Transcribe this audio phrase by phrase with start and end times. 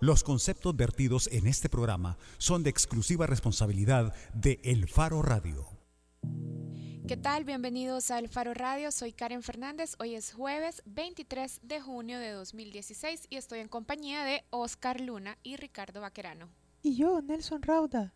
[0.00, 5.66] Los conceptos vertidos en este programa son de exclusiva responsabilidad de El Faro Radio.
[7.08, 7.42] ¿Qué tal?
[7.42, 8.92] Bienvenidos a El Faro Radio.
[8.92, 9.96] Soy Karen Fernández.
[9.98, 15.36] Hoy es jueves 23 de junio de 2016 y estoy en compañía de Oscar Luna
[15.42, 16.48] y Ricardo Vaquerano.
[16.80, 18.14] Y yo, Nelson Rauda.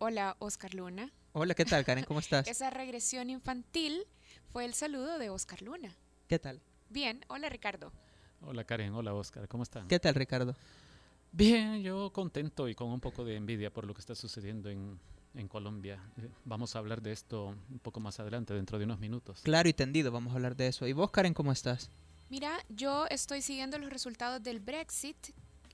[0.00, 1.12] Hola, Oscar Luna.
[1.30, 2.04] Hola, ¿qué tal, Karen?
[2.04, 2.48] ¿Cómo estás?
[2.48, 4.04] Esa regresión infantil
[4.48, 5.96] fue el saludo de Oscar Luna.
[6.26, 6.60] ¿Qué tal?
[6.88, 7.92] Bien, hola Ricardo.
[8.42, 9.88] Hola Karen, hola Oscar, ¿cómo están?
[9.88, 10.54] ¿Qué tal, Ricardo?
[11.32, 14.98] Bien, yo contento y con un poco de envidia por lo que está sucediendo en,
[15.34, 16.00] en Colombia.
[16.18, 19.40] Eh, Vamos a hablar de esto un poco más adelante, dentro de unos minutos.
[19.42, 20.86] Claro y tendido, vamos a hablar de eso.
[20.86, 21.90] ¿Y vos, Karen, cómo estás?
[22.30, 25.28] Mira, yo estoy siguiendo los resultados del Brexit.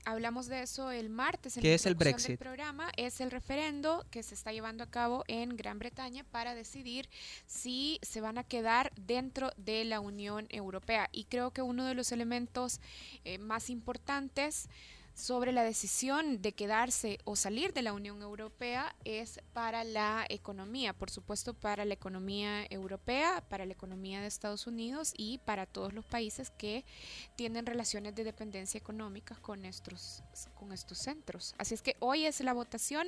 [0.05, 2.39] Hablamos de eso el martes en ¿Qué la es el introducción del Brexit?
[2.39, 2.91] programa.
[2.97, 7.09] Es el referendo que se está llevando a cabo en Gran Bretaña para decidir
[7.45, 11.07] si se van a quedar dentro de la Unión Europea.
[11.11, 12.81] Y creo que uno de los elementos
[13.23, 14.67] eh, más importantes
[15.13, 20.93] sobre la decisión de quedarse o salir de la Unión Europea es para la economía,
[20.93, 25.93] por supuesto para la economía europea, para la economía de Estados Unidos y para todos
[25.93, 26.83] los países que
[27.35, 30.23] tienen relaciones de dependencia económica con estos,
[30.55, 31.53] con estos centros.
[31.57, 33.07] Así es que hoy es la votación,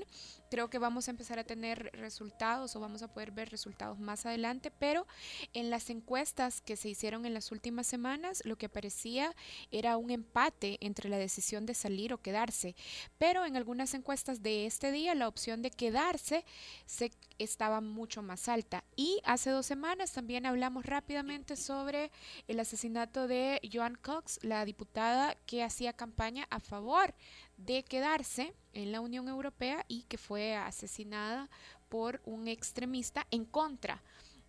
[0.56, 4.25] creo que vamos a empezar a tener resultados o vamos a poder ver resultados más
[4.25, 5.06] adelante, pero
[5.52, 9.36] en las encuestas que se hicieron en las últimas semanas, lo que parecía
[9.70, 12.73] era un empate entre la decisión de salir o quedarse,
[13.17, 16.45] pero en algunas encuestas de este día la opción de quedarse
[16.86, 18.86] se estaba mucho más alta.
[18.95, 22.12] Y hace dos semanas también hablamos rápidamente sobre
[22.47, 27.14] el asesinato de Joan Cox, la diputada que hacía campaña a favor
[27.58, 31.50] de quedarse en la Unión Europea y que fue asesinada
[31.89, 34.02] por un extremista en contra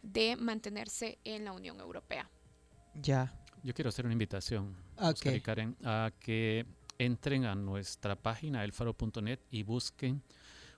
[0.02, 2.28] de mantenerse en la Unión Europea.
[2.94, 3.32] Ya.
[3.62, 5.02] Yo quiero hacer una invitación, Ok.
[5.14, 6.66] Oscar y Karen, a que
[6.98, 10.22] entren a nuestra página elfaro.net y busquen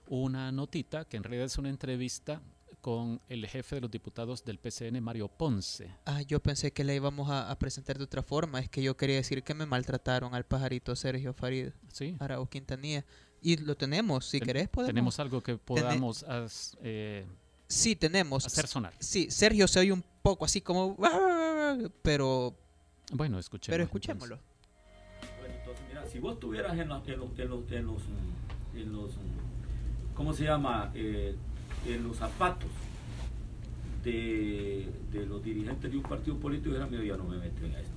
[0.07, 2.41] una notita que en realidad es una entrevista
[2.81, 5.93] con el jefe de los diputados del PCN, Mario Ponce.
[6.05, 8.59] Ah, yo pensé que la íbamos a, a presentar de otra forma.
[8.59, 12.15] Es que yo quería decir que me maltrataron al pajarito Sergio Farid ¿Sí?
[12.19, 13.05] Arau Quintanilla.
[13.41, 14.89] Y lo tenemos, si Ten- querés podemos.
[14.89, 17.25] Tenemos algo que podamos as- eh,
[17.67, 18.45] Sí, tenemos.
[18.45, 18.93] hacer sonar.
[18.99, 20.97] Sí, Sergio se oye un poco así como...
[22.01, 22.55] Pero,
[23.11, 23.73] Bueno, escuchemos.
[23.75, 24.09] pero entonces.
[24.09, 24.39] escuchémoslo.
[25.39, 28.01] Bueno, entonces, mira, si vos estuvieras en, los, en los, en los,
[28.75, 29.11] en los,
[30.15, 30.91] ¿cómo se llama?
[30.95, 31.35] Eh,
[31.85, 32.69] en los zapatos
[34.03, 37.73] de, de los dirigentes de un partido político, era mío, ya no me meto en
[37.73, 37.88] esto.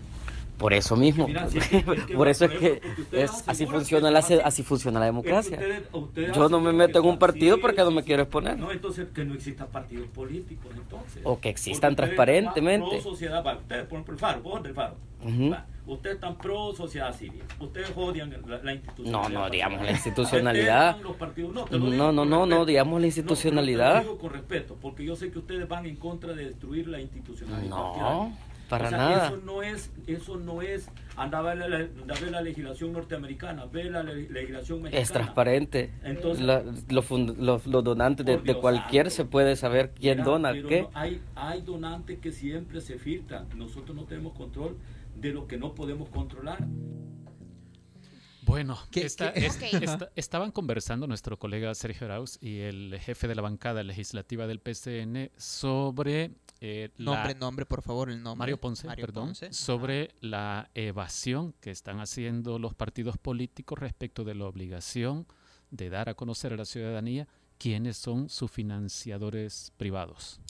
[0.62, 1.26] Por eso mismo.
[1.26, 2.80] Mira, si es que- es que por eso es por que
[3.12, 5.58] es, así funciona la así funciona la democracia.
[5.58, 8.56] ustedes- ustedes Yo no me meto en un partido porque no me quiero exponer.
[8.58, 11.20] No, entonces que no existan partidos políticos entonces.
[11.24, 12.88] O que existan transparentemente.
[12.88, 14.94] Pro sociedad, va, ustedes por ejemplo el Faro, vos del Faro.
[15.24, 17.42] Va, Ustedes están pro sociedad civil.
[17.58, 19.30] Ustedes odian la, la institucionalidad.
[19.30, 21.00] No, no, digamos, la institucionalidad.
[21.00, 21.52] los partidos.
[21.54, 23.98] No, te lo digo No, no, no, no, digamos la No, no, institucionalidad.
[23.98, 26.86] te lo digo con respeto, porque yo sé que ustedes van en contra de destruir
[26.86, 27.68] la institucionalidad.
[27.68, 28.32] No,
[28.72, 29.26] para O sea, nada.
[29.26, 32.94] Eso no es, eso no es, anda a ver la, anda a ver la legislación
[32.94, 35.02] norteamericana, ve la le- legislación mexicana.
[35.02, 35.92] Es transparente.
[36.02, 39.16] Entonces- La- los, fund- los- los donantes de, cualquier santo.
[39.16, 40.82] se puede saber quién Mira, dona pero qué.
[40.84, 43.46] no- hay, hay donantes que siempre se filtran.
[43.56, 44.78] Nosotros no tenemos control
[45.16, 46.66] de lo que no podemos controlar.
[48.44, 49.62] Bueno, ¿Qué- esta- qué- es- Ok.
[49.82, 54.58] esta- estaban conversando nuestro colega Sergio Arauz y el jefe de la bancada legislativa del
[54.58, 56.32] PCN sobre
[56.64, 58.38] eh, la- Nombre, nombre, por favor, el nombre.
[58.38, 59.52] Mario Ponce, Mario perdón, Ponce.
[59.52, 65.26] sobre la evasión que están haciendo los partidos políticos respecto de la obligación
[65.70, 67.26] de dar a conocer a la ciudadanía
[67.58, 70.40] quiénes son sus financiadores privados.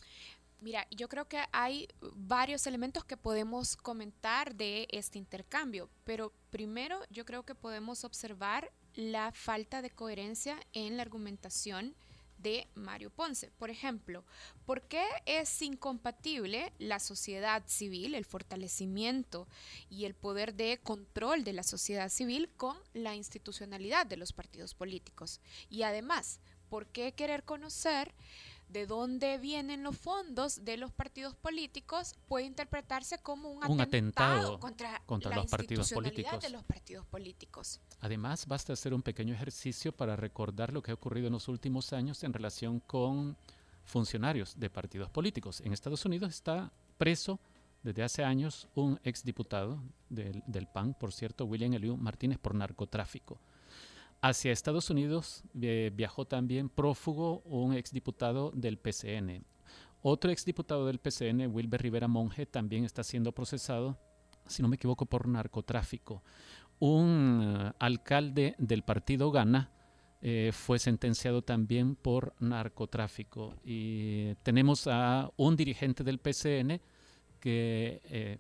[0.61, 7.01] Mira, yo creo que hay varios elementos que podemos comentar de este intercambio, pero primero
[7.11, 11.95] yo creo que podemos observar la falta de coherencia en la argumentación
[12.43, 13.51] de Mario Ponce.
[13.53, 14.25] Por ejemplo,
[14.67, 19.49] ¿por qué es incompatible la sociedad civil, el fortalecimiento
[19.89, 24.75] y el poder de control de la sociedad civil con la institucionalidad de los partidos
[24.75, 25.41] políticos?
[25.71, 28.15] Y además, ¿por qué querer conocer
[28.73, 34.33] de dónde vienen los fondos de los partidos políticos puede interpretarse como un, Un atentado
[34.33, 36.41] atentado contra, contra la los partidos políticos.
[36.41, 37.81] de los partidos políticos.
[38.01, 41.93] Además, basta hacer un pequeño ejercicio para recordar lo que ha ocurrido en los últimos
[41.93, 43.37] años en relación con
[43.85, 45.61] funcionarios de partidos políticos.
[45.61, 47.41] En Estados Unidos está preso
[47.83, 53.41] desde hace años un exdiputado del, del PAN, por cierto, William Eliu Martínez, por narcotráfico.
[54.25, 59.45] Hacia Estados Unidos eh, viajó también prófugo un exdiputado del PCN.
[60.01, 63.99] Otro exdiputado del PCN, Wilber Rivera Monge, también está siendo procesado,
[64.47, 66.23] si no me equivoco, por narcotráfico.
[66.79, 69.73] un eh, alcalde del partido Gana
[70.21, 73.57] eh, fue sentenciado también por narcotráfico.
[73.65, 76.81] Y tenemos a un dirigente del PCN
[77.41, 78.39] que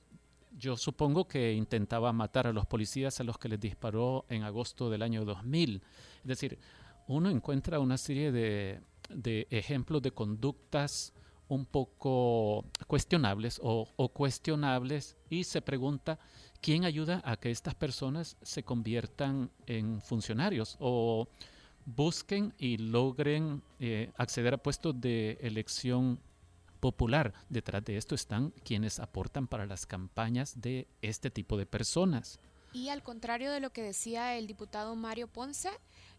[0.56, 4.90] yo supongo que intentaba matar a los policías a los que les disparó en agosto
[4.90, 5.82] del año 2000.
[6.22, 6.58] Es decir,
[7.06, 11.12] uno encuentra una serie de, de ejemplos de conductas
[11.52, 16.18] un poco cuestionables o, cuestionables y se pregunta
[16.62, 21.28] quién ayuda a que estas personas se conviertan en funcionarios o
[21.84, 26.20] busquen y logren eh, acceder a puestos de elección
[26.82, 27.32] popular.
[27.48, 32.40] Detrás de esto están quienes aportan para las campañas de este tipo de personas.
[32.72, 35.70] Y al contrario de lo que decía el diputado Mario Ponce,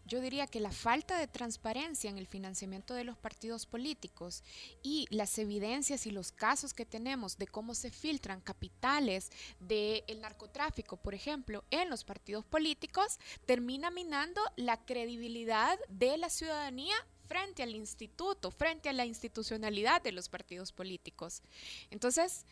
[0.06, 4.42] yo diría que la falta de transparencia en el financiamiento de los partidos políticos
[4.82, 10.96] y las evidencias y los casos que tenemos de cómo se filtran capitales del narcotráfico,
[10.96, 16.94] por ejemplo, en los partidos políticos, termina minando la credibilidad de la ciudadanía
[17.26, 21.42] frente al instituto, frente a la institucionalidad de los partidos políticos.
[21.90, 22.46] Entonces,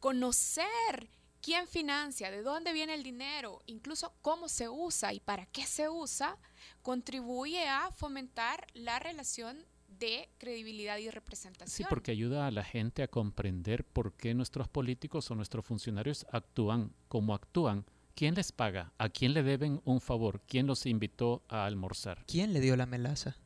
[0.00, 1.08] conocer
[1.40, 5.88] quién financia, de dónde viene el dinero, incluso cómo se usa y para qué se
[5.88, 6.36] usa,
[6.82, 11.74] contribuye a fomentar la relación de credibilidad y representación.
[11.74, 16.26] Sí, porque ayuda a la gente a comprender por qué nuestros políticos o nuestros funcionarios
[16.30, 17.84] actúan como actúan.
[18.14, 18.92] ¿Quién les paga?
[18.98, 20.42] ¿A quién le deben un favor?
[20.46, 22.24] ¿Quién los invitó a almorzar?
[22.26, 23.36] ¿Quién le dio la melaza?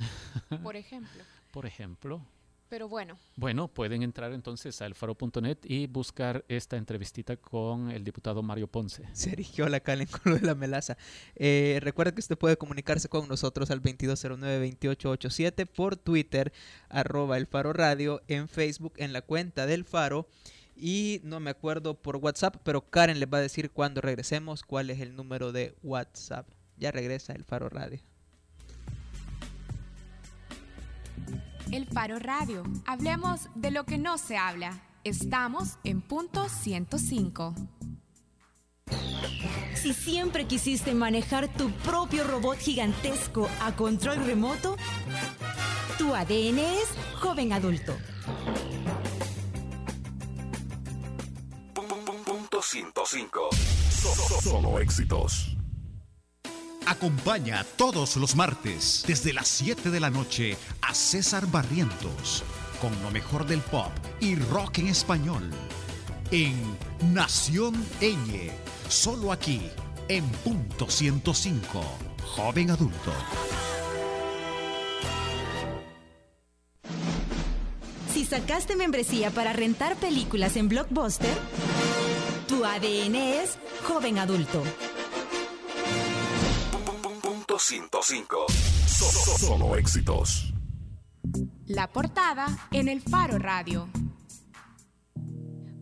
[0.62, 1.22] Por ejemplo.
[1.52, 2.22] Por ejemplo.
[2.70, 3.18] Pero bueno.
[3.34, 9.02] Bueno, pueden entrar entonces a elfaro.net y buscar esta entrevistita con el diputado Mario Ponce.
[9.12, 10.96] Se erigió la calen con lo de la melaza.
[11.34, 16.52] Eh, recuerda que usted puede comunicarse con nosotros al 2209-2887 por Twitter,
[16.88, 20.28] arroba el Faro Radio, en Facebook, en la cuenta del Faro.
[20.76, 24.90] Y no me acuerdo por WhatsApp, pero Karen les va a decir cuando regresemos cuál
[24.90, 26.48] es el número de WhatsApp.
[26.76, 28.00] Ya regresa el Faro Radio.
[31.72, 32.64] El Faro Radio.
[32.84, 34.82] Hablemos de lo que no se habla.
[35.04, 37.54] Estamos en punto 105.
[39.74, 44.76] Si siempre quisiste manejar tu propio robot gigantesco a control remoto,
[45.96, 46.88] tu ADN es
[47.20, 47.96] joven adulto.
[52.24, 53.48] Punto 105.
[53.90, 55.56] Solo, solo éxitos.
[56.86, 62.42] Acompaña todos los martes desde las 7 de la noche a César Barrientos
[62.80, 65.50] con lo mejor del pop y rock en español
[66.30, 66.54] en
[67.12, 68.50] Nación Eñe,
[68.88, 69.60] solo aquí
[70.08, 71.82] en punto 105,
[72.24, 73.12] joven adulto.
[78.12, 81.34] Si sacaste membresía para rentar películas en Blockbuster,
[82.48, 84.62] tu ADN es joven adulto.
[87.60, 88.46] 105.
[88.86, 90.52] Solo, solo éxitos.
[91.66, 93.88] La portada en el Faro Radio.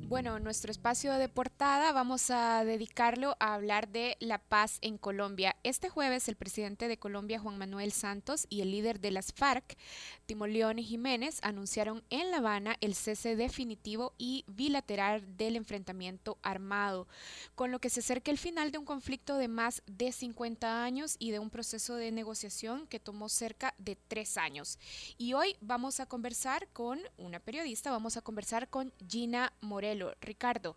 [0.08, 5.54] Bueno, nuestro espacio de portada vamos a dedicarlo a hablar de la paz en Colombia.
[5.64, 9.76] Este jueves el presidente de Colombia, Juan Manuel Santos, y el líder de las FARC,
[10.24, 17.06] Timoleón Jiménez, anunciaron en La Habana el cese definitivo y bilateral del enfrentamiento armado,
[17.54, 21.16] con lo que se acerca el final de un conflicto de más de 50 años
[21.18, 24.78] y de un proceso de negociación que tomó cerca de tres años.
[25.18, 29.97] Y hoy vamos a conversar con una periodista, vamos a conversar con Gina Morel.
[30.20, 30.76] Ricardo.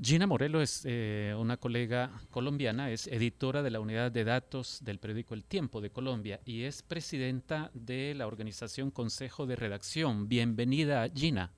[0.00, 4.98] Gina Morelo es eh, una colega colombiana, es editora de la unidad de datos del
[4.98, 10.28] periódico El Tiempo de Colombia y es presidenta de la organización Consejo de Redacción.
[10.28, 11.52] Bienvenida, Gina.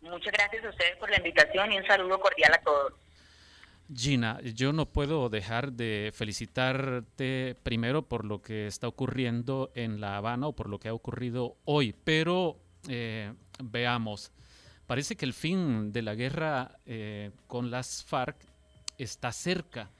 [0.00, 2.92] Muchas gracias a ustedes por la invitación y un saludo cordial a todos.
[3.94, 10.16] Gina, yo no puedo dejar de felicitarte primero por lo que está ocurriendo en La
[10.16, 12.56] Habana o por lo que ha ocurrido hoy, pero
[12.88, 14.32] eh, veamos,
[14.86, 18.36] parece que el fin de la guerra eh, con las FARC
[18.98, 19.90] está cerca.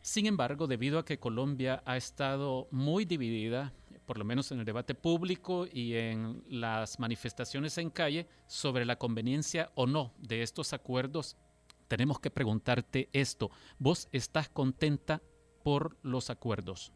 [0.00, 3.72] Sin embargo, debido a que Colombia ha estado muy dividida,
[4.04, 8.96] por lo menos en el debate público y en las manifestaciones en calle, sobre la
[8.96, 11.36] conveniencia o no de estos acuerdos,
[11.88, 13.50] tenemos que preguntarte esto.
[13.78, 15.22] ¿Vos estás contenta
[15.62, 16.92] por los acuerdos?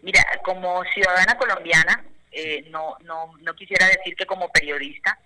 [0.00, 5.18] Mira, como ciudadana colombiana, eh, no, no, no quisiera decir que como periodista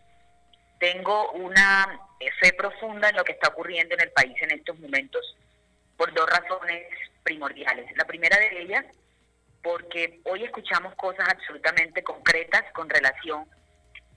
[0.78, 4.78] tengo una eh, fe profunda en lo que está ocurriendo en el país en estos
[4.78, 5.36] momentos
[5.96, 6.86] por dos razones
[7.22, 7.86] primordiales.
[7.96, 8.84] La primera de ellas,
[9.62, 13.48] porque hoy escuchamos cosas absolutamente concretas con relación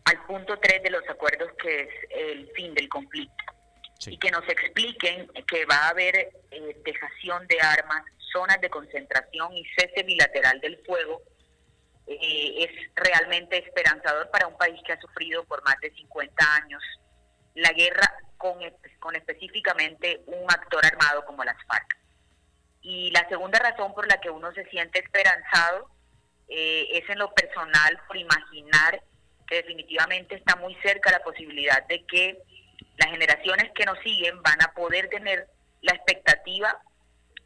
[0.06, 3.44] al punto 3 de los acuerdos, que es el fin del conflicto.
[4.08, 6.16] y que nos expliquen que va a haber
[6.52, 11.22] eh, dejación de armas, zonas de concentración y cese bilateral del fuego,
[12.08, 16.82] eh, es realmente esperanzador para un país que ha sufrido por más de 50 años
[17.56, 18.60] la guerra con,
[19.00, 21.98] con específicamente un actor armado como las FARC.
[22.82, 25.90] Y la segunda razón por la que uno se siente esperanzado
[26.48, 29.02] eh, es en lo personal por imaginar
[29.48, 32.38] que definitivamente está muy cerca la posibilidad de que
[32.98, 35.48] las generaciones que nos siguen van a poder tener
[35.82, 36.80] la expectativa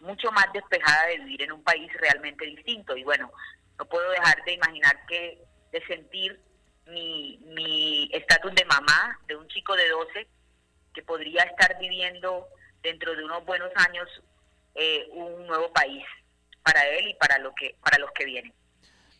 [0.01, 2.95] mucho más despejada de vivir en un país realmente distinto.
[2.95, 3.31] Y bueno,
[3.79, 6.39] no puedo dejar de imaginar que, de sentir
[6.87, 10.27] mi estatus de mamá de un chico de 12
[10.93, 12.47] que podría estar viviendo
[12.81, 14.07] dentro de unos buenos años
[14.75, 16.03] eh, un nuevo país
[16.63, 18.53] para él y para lo que para los que vienen.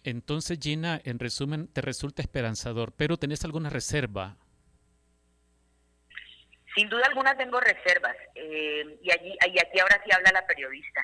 [0.04, 4.38] Entonces, Gina, en resumen, te resulta esperanzador, pero ¿tenés alguna reserva
[6.76, 11.02] sin duda alguna tengo reservas eh, y allí y aquí ahora sí habla la periodista.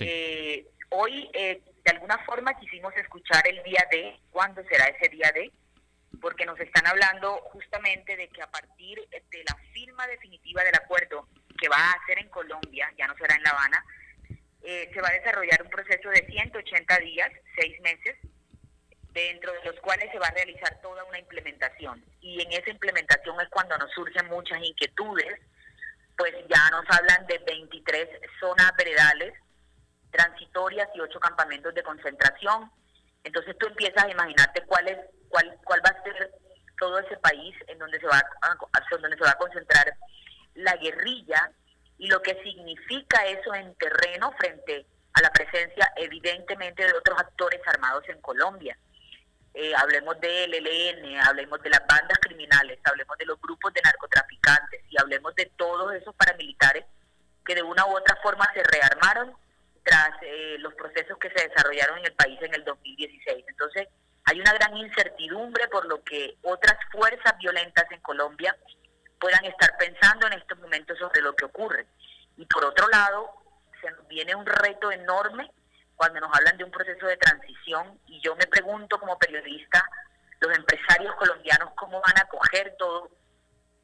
[0.00, 5.30] Eh, hoy eh, de alguna forma quisimos escuchar el día D, cuándo será ese día
[5.32, 5.50] D,
[6.20, 11.28] porque nos están hablando justamente de que a partir de la firma definitiva del acuerdo
[11.58, 13.84] que va a hacer en Colombia, ya no será en La Habana,
[14.62, 18.16] se va a desarrollar un proceso de 180 días, seis meses,
[19.12, 22.04] dentro de los cuales se va a realizar toda una implementación.
[22.20, 25.40] Y en esa implementación es cuando nos surgen muchas inquietudes,
[26.16, 28.08] pues ya nos hablan de 23
[28.38, 29.32] zonas veredales
[30.10, 32.70] transitorias y 8 campamentos de concentración.
[33.24, 34.98] Entonces tú empiezas a imaginarte cuál es
[35.28, 36.32] cuál cuál va a ser
[36.78, 38.56] todo ese país en donde se va a,
[38.90, 39.94] donde se va a concentrar
[40.54, 41.52] la guerrilla
[41.98, 47.60] y lo que significa eso en terreno frente a la presencia evidentemente de otros actores
[47.66, 48.76] armados en Colombia.
[49.52, 54.82] Eh, hablemos del ELN, hablemos de las bandas criminales, hablemos de los grupos de narcotraficantes
[54.88, 56.84] y hablemos de todos esos paramilitares
[57.44, 59.34] que de una u otra forma se rearmaron
[59.90, 63.44] tras eh, los procesos que se desarrollaron en el país en el 2016.
[63.48, 63.88] Entonces,
[64.24, 68.56] hay una gran incertidumbre por lo que otras fuerzas violentas en Colombia
[69.18, 71.86] puedan estar pensando en estos momentos sobre lo que ocurre.
[72.36, 73.32] Y por otro lado,
[73.80, 75.50] se nos viene un reto enorme
[75.96, 79.84] cuando nos hablan de un proceso de transición y yo me pregunto como periodista,
[80.38, 83.10] los empresarios colombianos, cómo van a coger todo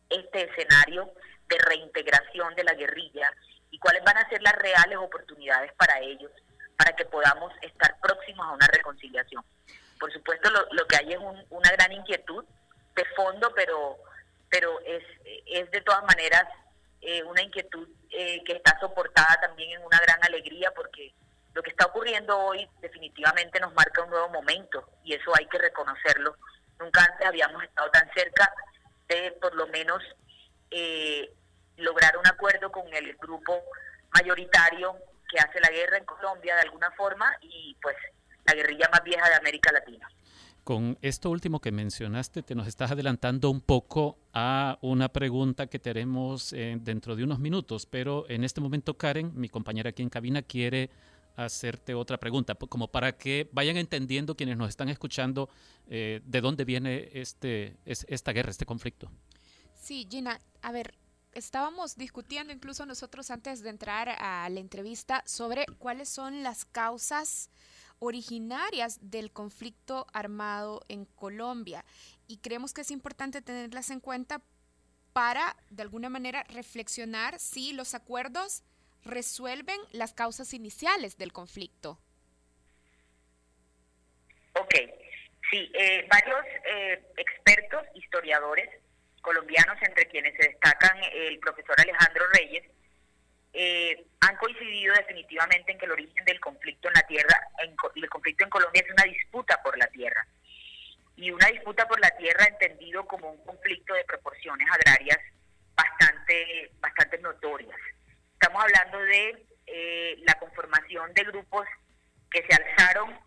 [0.09, 1.13] este escenario
[1.49, 3.33] de reintegración de la guerrilla
[3.77, 6.31] y cuáles van a ser las reales oportunidades para ellos,
[6.79, 9.45] para que podamos estar próximos a una reconciliación.
[10.01, 11.19] Por supuesto, lo, que hay es
[11.51, 12.43] una gran inquietud
[12.95, 13.99] de fondo, pero,
[14.49, 15.05] pero es,
[15.45, 16.45] es de todas maneras
[17.03, 21.13] eh, una inquietud eh, que está soportada también en una gran alegría porque
[21.53, 25.59] lo que está ocurriendo hoy definitivamente nos marca un nuevo momento y eso hay que
[25.59, 26.35] reconocerlo.
[26.79, 28.51] Nunca antes habíamos estado tan cerca
[29.09, 30.03] de por lo menos
[30.71, 31.31] eh,
[31.77, 33.61] lograr un acuerdo con el grupo
[34.15, 34.97] mayoritario
[35.29, 37.97] que hace la guerra en Colombia de alguna forma y pues
[38.45, 40.09] la guerrilla más vieja de América Latina.
[40.65, 45.79] Con esto último que mencionaste, te nos estás adelantando un poco a una pregunta que
[45.79, 50.11] tenemos eh, dentro de unos minutos, pero en este momento Karen, mi compañera aquí en
[50.11, 50.91] cabina, quiere
[51.37, 55.49] hacerte otra pregunta, como para que vayan entendiendo quienes nos están escuchando
[55.87, 59.09] eh, de dónde viene este, esta guerra, este conflicto.
[59.75, 60.95] Sí, Gina, a ver,
[61.37, 67.51] estábamos discutiendo incluso nosotros antes de entrar a la entrevista sobre cuáles son las causas
[67.99, 71.85] originarias del conflicto armado en Colombia
[72.27, 74.41] y creemos que es importante tenerlas en cuenta
[75.13, 78.63] para de alguna manera reflexionar si los acuerdos
[79.05, 81.99] resuelven las causas iniciales del conflicto.
[84.55, 84.75] Ok,
[85.51, 88.71] sí, eh, varios eh, expertos, historiadores
[89.27, 92.63] colombianos, entre quienes se destacan el profesor Alejandro Reyes,
[93.53, 98.09] eh, han coincidido definitivamente en que el origen del conflicto en la tierra, en, el
[98.09, 100.25] conflicto en Colombia es una disputa por la tierra.
[101.17, 105.19] Y una disputa por la tierra entendido como un conflicto de proporciones agrarias
[105.75, 107.77] bastante, bastante notorias.
[108.35, 111.67] Estamos hablando de eh, la conformación de grupos
[112.31, 113.19] que se alzaron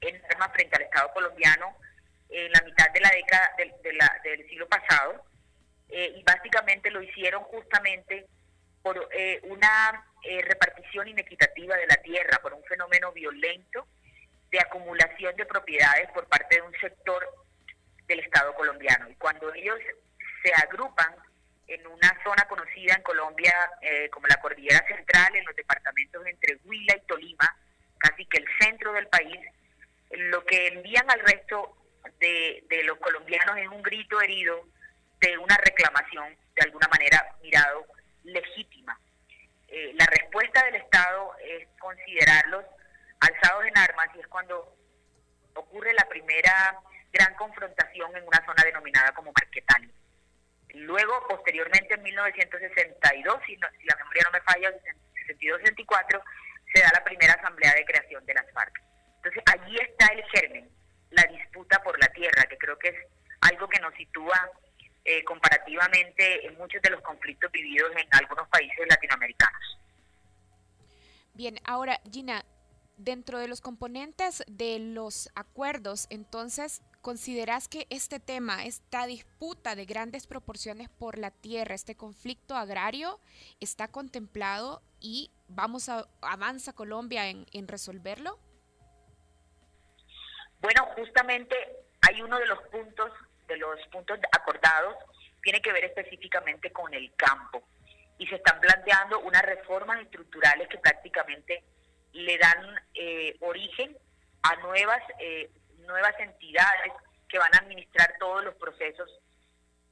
[0.00, 1.76] en armas frente al Estado colombiano
[2.30, 5.24] en la mitad de la década del, siglo pasado
[5.88, 8.26] eh, y básicamente lo hicieron justamente
[8.82, 10.04] por eh, una
[10.42, 13.86] repartición inequitativa de la tierra, por un fenómeno violento
[14.50, 17.26] de acumulación de propiedades por parte de un sector
[18.06, 19.08] del Estado colombiano.
[19.10, 19.78] Y cuando ellos
[20.42, 21.14] se agrupan
[21.66, 26.58] en una zona conocida en Colombia eh, como la Cordillera Central, en los departamentos entre
[26.64, 27.56] Huila y Tolima,
[27.98, 29.40] casi que el centro del país,
[30.10, 31.76] lo que envían al resto
[32.18, 34.66] de, los colombianos es un grito herido
[35.20, 37.86] de una reclamación, de alguna manera mirado
[38.24, 38.98] legítima.
[39.68, 42.64] Eh, la respuesta del Estado es considerarlos
[43.20, 44.76] alzados en armas y es cuando
[45.54, 46.78] ocurre la primera
[47.12, 49.90] gran confrontación en una zona denominada como Marquetani.
[50.74, 54.72] Luego, posteriormente, en 1962, si, si la memoria no me falla,
[55.28, 56.22] 62-64,
[56.74, 58.82] se da la primera asamblea de creación de las FARC.
[59.16, 60.68] Entonces, allí está el germen,
[61.14, 62.96] la disputa por la tierra, que creo que es
[63.40, 64.50] algo que nos sitúa
[65.04, 69.78] eh, comparativamente en muchos de los conflictos vividos en algunos países latinoamericanos.
[71.34, 72.44] Bien, ahora Gina,
[72.96, 79.84] dentro de los componentes de los acuerdos, entonces, ¿consideras que este tema, esta disputa de
[79.84, 83.20] grandes proporciones por la tierra, este conflicto agrario,
[83.60, 88.38] está contemplado y vamos a avanza Colombia en, en resolverlo?
[90.64, 91.54] Bueno, justamente
[92.00, 93.12] hay uno de los puntos
[93.46, 94.96] de los puntos acordados
[95.42, 97.62] tiene que ver específicamente con el campo
[98.16, 101.62] y se están planteando unas reformas estructurales que prácticamente
[102.12, 103.94] le dan eh, origen
[104.42, 106.94] a nuevas eh, nuevas entidades
[107.28, 109.10] que van a administrar todos los procesos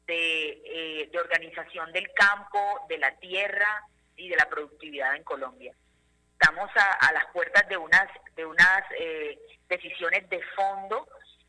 [0.07, 3.87] de, eh, de organización del campo, de la tierra
[4.17, 5.75] y de la productividad en Colombia.
[6.43, 8.83] Estamos a, las puertas de unas de unas
[9.69, 11.07] decisiones de fondo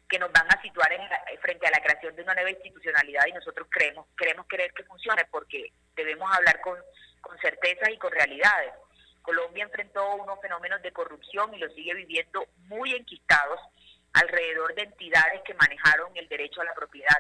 [0.08, 1.02] que nos van a situar en
[1.40, 5.26] frente a la creación de una nueva institucionalidad y nosotros creemos, queremos querer que funcione
[5.32, 6.78] porque debemos hablar con,
[7.22, 8.72] con certeza y con realidades.
[9.24, 13.60] Colombia enfrentó unos fenómenos de corrupción y los sigue viviendo muy enquistados
[14.14, 17.18] alrededor de entidades que manejaron el derecho a la propiedad,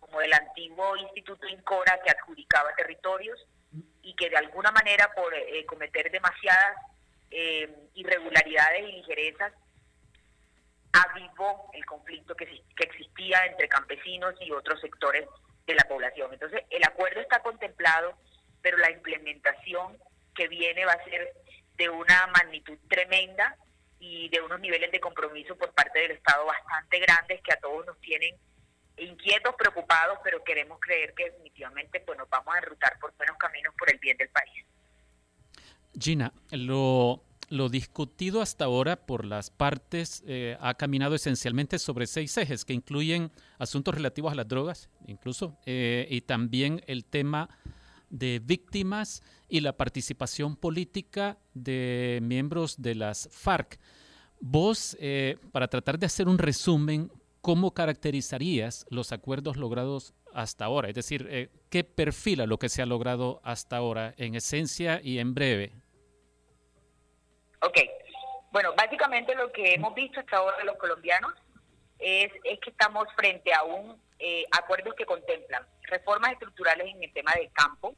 [0.00, 3.38] como el antiguo Instituto Incora que adjudicaba territorios
[4.06, 6.76] y que de alguna manera por eh, cometer demasiadas
[7.32, 9.52] eh, irregularidades y ligerezas
[10.92, 15.26] avivó el conflicto que, que existía entre campesinos y otros sectores
[15.66, 16.32] de la población.
[16.32, 18.16] Entonces, el acuerdo está contemplado,
[18.62, 19.98] pero la implementación
[20.36, 21.32] que viene va a ser
[21.74, 23.56] de una magnitud tremenda
[23.98, 27.84] y de unos niveles de compromiso por parte del Estado bastante grandes que a todos
[27.86, 28.36] nos tienen
[28.98, 33.74] inquietos, preocupados, pero queremos creer que definitivamente pues, nos vamos a enrutar por buenos caminos
[33.78, 34.64] por el bien del país.
[35.98, 42.36] Gina, lo lo discutido hasta ahora por las partes eh, ha caminado esencialmente sobre seis
[42.36, 47.48] ejes que incluyen asuntos relativos a las drogas, incluso, eh, y también el tema
[48.10, 53.78] de víctimas y la participación política de miembros de las FARC.
[54.40, 57.10] Vos, eh, para tratar de hacer un resumen,
[57.46, 60.88] ¿cómo caracterizarías los acuerdos logrados hasta ahora?
[60.88, 65.32] Es decir, ¿qué perfila lo que se ha logrado hasta ahora en esencia y en
[65.32, 65.70] breve?
[67.62, 67.78] Ok,
[68.50, 71.34] bueno, básicamente lo que hemos visto hasta ahora los colombianos
[72.00, 74.44] es, es que estamos frente a un eh,
[74.98, 77.94] que contemplan reformas estructurales en el tema del campo,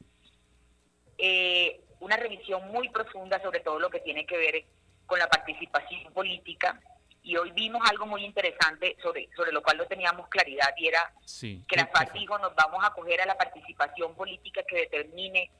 [1.17, 4.63] eh, una revisión muy profunda sobre todo lo que tiene que ver
[5.07, 6.79] con la participación política,
[7.23, 11.13] y hoy vimos algo muy interesante sobre, sobre lo cual no teníamos claridad y era
[11.41, 15.51] que la FARC dijo nos vamos a acoger a la participación política que determine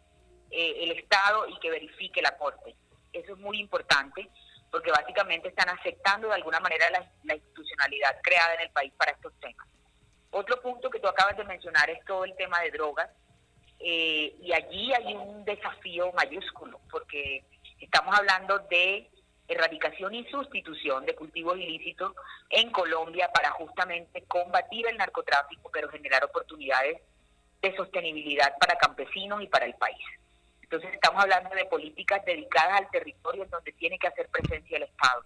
[0.52, 2.76] eh, el Estado y que verifique la Corte.
[3.14, 4.30] Eso es muy importante
[4.72, 6.86] porque básicamente están aceptando de alguna manera
[7.24, 9.68] la, institucionalidad creada en el país para estos temas.
[10.32, 13.10] Otro punto que tú acabas de mencionar es todo el tema de drogas
[13.80, 17.44] eh, y allí hay un desafío mayúsculo porque
[17.80, 19.10] estamos hablando de
[19.50, 22.14] erradicación y sustitución de cultivos ilícitos
[22.50, 27.02] en Colombia para justamente combatir el narcotráfico, pero generar oportunidades
[27.62, 30.06] de sostenibilidad para campesinos y para el país.
[30.62, 35.26] Entonces estamos hablando de políticas dedicadas al territorio donde tiene que hacer presencia el Estado,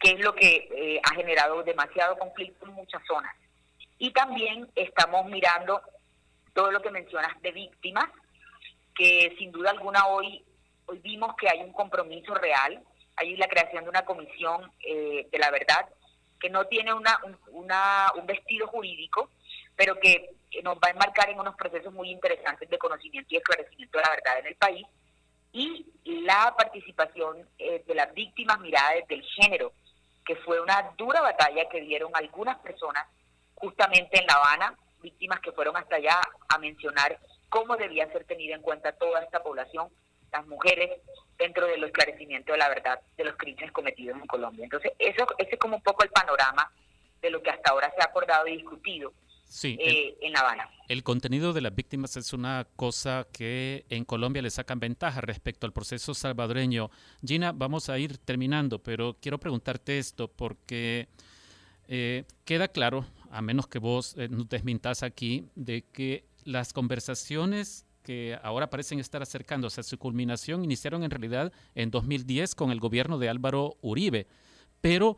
[0.00, 3.36] que es lo que eh, ha generado demasiado conflicto en muchas zonas.
[3.98, 5.82] Y también estamos mirando
[6.54, 8.06] todo lo que mencionas de víctimas,
[8.94, 10.42] que sin duda alguna hoy,
[10.86, 12.82] hoy vimos que hay un compromiso real,
[13.16, 15.88] hay la creación de una comisión eh, de la verdad
[16.38, 17.18] que no tiene una,
[18.14, 19.30] un vestido jurídico,
[19.74, 23.98] pero que nos va a enmarcar en unos procesos muy interesantes de conocimiento y esclarecimiento
[23.98, 24.86] de la verdad en el país.
[25.52, 29.72] Y la participación eh, de las víctimas miradas desde el género,
[30.24, 33.06] que fue una dura batalla que dieron algunas personas
[33.54, 38.54] justamente en La Habana, víctimas que fueron hasta allá a mencionar cómo debía ser tenida
[38.54, 39.88] en cuenta toda esta población,
[40.32, 40.90] las mujeres,
[41.38, 44.64] dentro del esclarecimiento de la verdad de los crímenes cometidos en Colombia.
[44.64, 46.70] Entonces, eso ese es como un poco el panorama
[47.20, 49.12] de lo que hasta ahora se ha acordado y discutido
[49.44, 50.70] sí, eh, en La Habana.
[50.88, 55.66] El contenido de las víctimas es una cosa que en Colombia le sacan ventaja respecto
[55.66, 56.90] al proceso salvadoreño.
[57.24, 61.08] Gina, vamos a ir terminando, pero quiero preguntarte esto porque
[61.88, 67.85] eh, queda claro a menos que vos eh, nos desmintas aquí, de que las conversaciones
[68.06, 72.78] que ahora parecen estar acercándose a su culminación iniciaron en realidad en 2010 con el
[72.78, 74.28] gobierno de Álvaro Uribe,
[74.80, 75.16] pero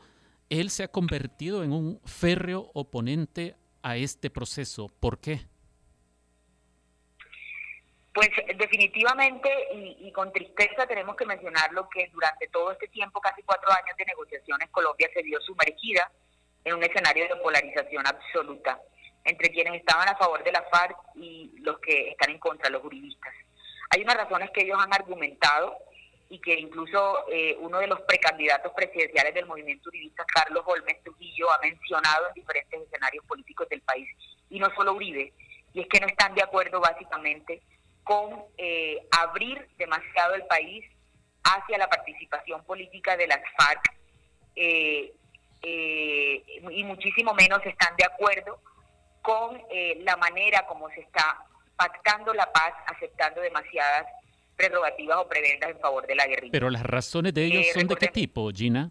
[0.48, 4.88] él se ha convertido en un férreo oponente a este proceso.
[5.00, 5.40] ¿Por qué?
[8.14, 13.42] Pues definitivamente y, y, con tristeza tenemos que mencionarlo que durante todo este tiempo, casi
[13.42, 16.10] cuatro años de negociaciones, Colombia se vio sumergida
[16.64, 18.80] en un escenario de polarización absoluta
[19.28, 22.82] entre quienes estaban a favor de la FARC y los que están en contra, los
[22.82, 23.32] juristas.
[23.90, 25.76] Hay unas razones que ellos han argumentado
[26.30, 31.50] y que incluso eh, uno de los precandidatos presidenciales del movimiento juridista, Carlos Holmes Trujillo,
[31.50, 34.08] ha mencionado en diferentes escenarios políticos del país,
[34.50, 35.32] y no solo Uribe,
[35.72, 37.62] y es que no están de acuerdo básicamente
[38.04, 40.84] con eh, abrir demasiado el país
[41.44, 43.94] hacia la participación política de las FARC,
[44.56, 45.12] eh,
[45.62, 48.60] y muchísimo menos están de acuerdo
[49.22, 51.38] con eh, la manera como se está
[51.76, 54.06] pactando la paz, aceptando demasiadas
[54.56, 56.50] prerrogativas o prebendas en favor de la guerrilla.
[56.52, 58.90] Pero las razones de ellos Eh, son de qué tipo, Gina?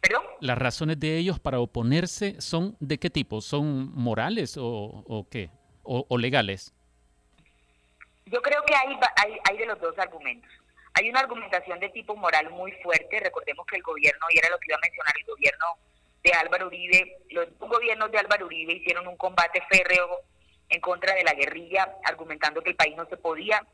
[0.00, 0.22] ¿Perdón?
[0.40, 3.40] Las razones de ellos para oponerse son de qué tipo?
[3.40, 5.48] ¿Son morales o, o qué?
[5.82, 6.74] O, o legales?
[8.26, 10.50] Yo creo que hay, hay, hay de los dos argumentos.
[10.92, 13.20] Hay una argumentación de tipo moral muy fuerte.
[13.20, 15.66] Recordemos que el gobierno, y era lo que iba a mencionar, el gobierno
[16.24, 20.22] de Álvaro Uribe, los gobiernos de Álvaro Uribe hicieron un combate férreo
[20.70, 23.64] en contra de la guerrilla, argumentando que el país no se podía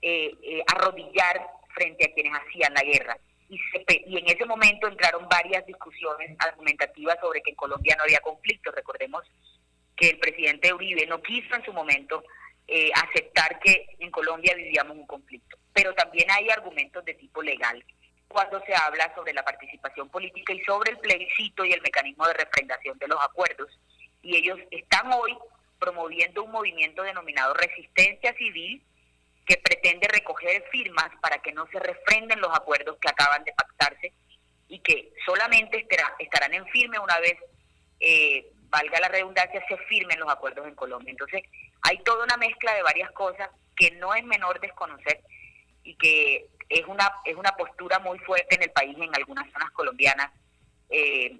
[0.00, 3.18] eh, eh, arrodillar frente a quienes hacían la guerra.
[3.48, 8.70] Y en ese momento entraron varias discusiones argumentativas sobre que en Colombia no había conflicto.
[8.70, 9.24] Recordemos
[9.96, 12.24] que el presidente Uribe no quiso en su momento
[12.68, 15.56] eh, aceptar que en Colombia vivíamos un conflicto.
[15.72, 17.84] Pero también hay argumentos de tipo legal
[18.28, 22.34] cuando se habla sobre la participación política y sobre el plebiscito y el mecanismo de
[22.34, 23.78] refrendación de los acuerdos.
[24.22, 25.36] Y ellos están hoy
[25.78, 28.82] promoviendo un movimiento denominado Resistencia Civil
[29.46, 34.12] que pretende recoger firmas para que no se refrenden los acuerdos que acaban de pactarse
[34.68, 37.38] y que solamente estará- estarán en firme una vez,
[38.00, 41.12] eh, valga la redundancia, se firmen los acuerdos en Colombia.
[41.12, 41.42] Entonces,
[41.82, 45.20] hay toda una mezcla de varias cosas que no es menor desconocer
[45.84, 49.70] y que es una es una postura muy fuerte en el país en algunas zonas
[49.72, 50.30] colombianas
[50.90, 51.38] eh,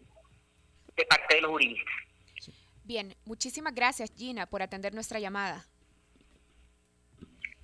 [0.97, 1.85] de parte de los juristas.
[2.85, 5.67] Bien, muchísimas gracias Gina por atender nuestra llamada.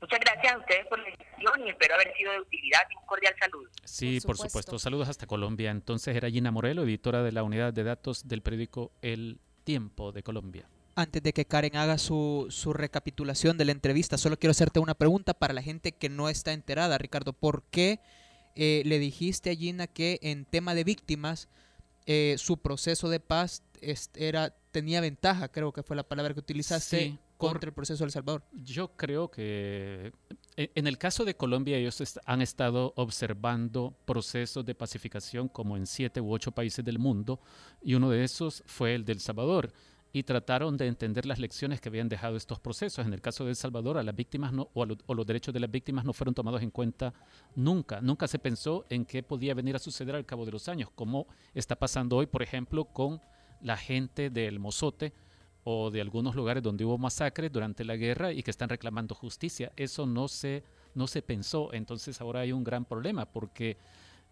[0.01, 3.07] Muchas gracias a ustedes por la invitación y espero haber sido de utilidad y un
[3.07, 3.71] cordial saludo.
[3.85, 4.49] Sí, Por por supuesto.
[4.49, 4.79] supuesto.
[4.81, 5.71] Saludos hasta Colombia.
[5.71, 10.25] Entonces era Gina Morelo, editora de la unidad de datos del periódico El Tiempo de
[10.25, 10.69] Colombia.
[10.95, 14.95] Antes de que Karen haga su, su recapitulación de la entrevista, solo quiero hacerte una
[14.95, 17.33] pregunta para la gente que no está enterada, Ricardo.
[17.33, 18.01] ¿Por qué
[18.57, 21.49] eh, le dijiste a Gina que en tema de víctimas
[22.05, 23.63] eh, su proceso de paz
[24.15, 28.05] era, tenía ventaja, creo que fue la palabra que utilizaste, Sí, por- contra el proceso
[28.05, 28.43] de El Salvador?
[28.53, 30.13] Yo creo que
[30.57, 35.77] e- en el caso de Colombia ellos est- han estado observando procesos de pacificación como
[35.79, 37.41] en siete u ocho países del mundo
[37.81, 39.73] y uno de esos fue el del Salvador
[40.13, 43.07] y trataron de entender las lecciones que habían dejado estos procesos.
[43.07, 45.71] En el caso de El Salvador, a las víctimas no, o, los derechos de las
[45.71, 47.15] víctimas no fueron tomados en cuenta
[47.55, 48.01] nunca.
[48.03, 51.27] Nunca se pensó en qué podía venir a suceder al cabo de los años, como
[51.55, 53.21] está pasando hoy, por ejemplo, con
[53.63, 55.15] la gente del Mozote
[55.65, 59.73] o de algunos lugares donde hubo masacres durante la guerra y que están reclamando justicia.
[59.77, 61.73] Eso no se, no se pensó.
[61.73, 63.79] Entonces ahora hay un gran problema porque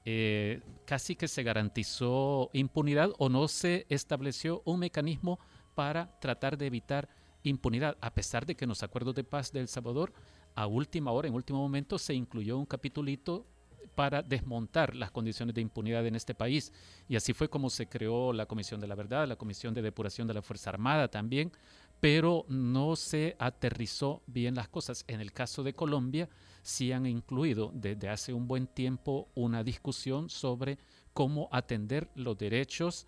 [0.04, 5.38] eh, casi que se garantizó impunidad o no se estableció un mecanismo
[5.80, 7.08] para tratar de evitar
[7.42, 10.12] impunidad, a pesar de que en los acuerdos de paz de El Salvador,
[10.54, 13.46] a última hora, en último momento, se incluyó un capitulito
[13.94, 16.70] para desmontar las condiciones de impunidad en este país.
[17.08, 20.28] Y así fue como se creó la Comisión de la Verdad, la Comisión de Depuración
[20.28, 21.50] de la Fuerza Armada también,
[21.98, 25.06] pero no se aterrizó bien las cosas.
[25.08, 26.28] En el caso de Colombia,
[26.60, 30.76] sí han incluido desde hace un buen tiempo una discusión sobre
[31.14, 33.06] cómo atender los derechos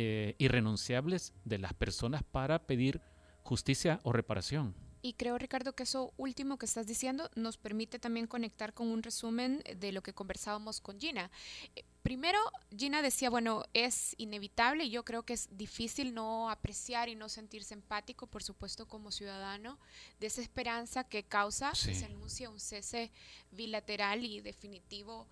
[0.00, 3.00] eh, irrenunciables de las personas para pedir
[3.42, 4.76] justicia o reparación.
[5.02, 9.02] Y creo, Ricardo, que eso último que estás diciendo nos permite también conectar con un
[9.02, 11.30] resumen de lo que conversábamos con Gina.
[11.74, 12.38] Eh, Primero,
[12.74, 17.28] Gina decía, bueno, es inevitable y yo creo que es difícil no apreciar y no
[17.28, 19.78] sentirse empático, por supuesto, como ciudadano,
[20.18, 21.94] de esa esperanza que causa que Sí.
[21.94, 23.10] se anuncia un cese
[23.50, 25.26] bilateral y definitivo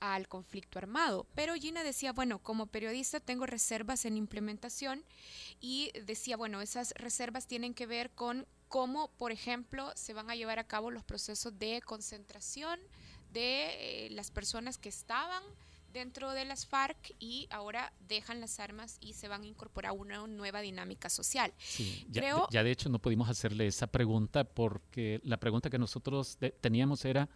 [0.00, 1.26] al conflicto armado.
[1.34, 5.04] Pero Gina decía, bueno, como periodista tengo reservas en implementación
[5.60, 10.34] y decía, bueno, esas reservas tienen que ver con cómo, por ejemplo, se van a
[10.36, 12.78] llevar a cabo los procesos de concentración
[13.32, 15.42] de eh, las personas que estaban
[15.92, 19.92] dentro de las FARC y ahora dejan las armas y se van a incorporar a
[19.94, 21.52] una nueva dinámica social.
[21.58, 25.70] Sí, ya, Creo- de- ya de hecho no pudimos hacerle esa pregunta porque la pregunta
[25.70, 27.28] que nosotros de- teníamos era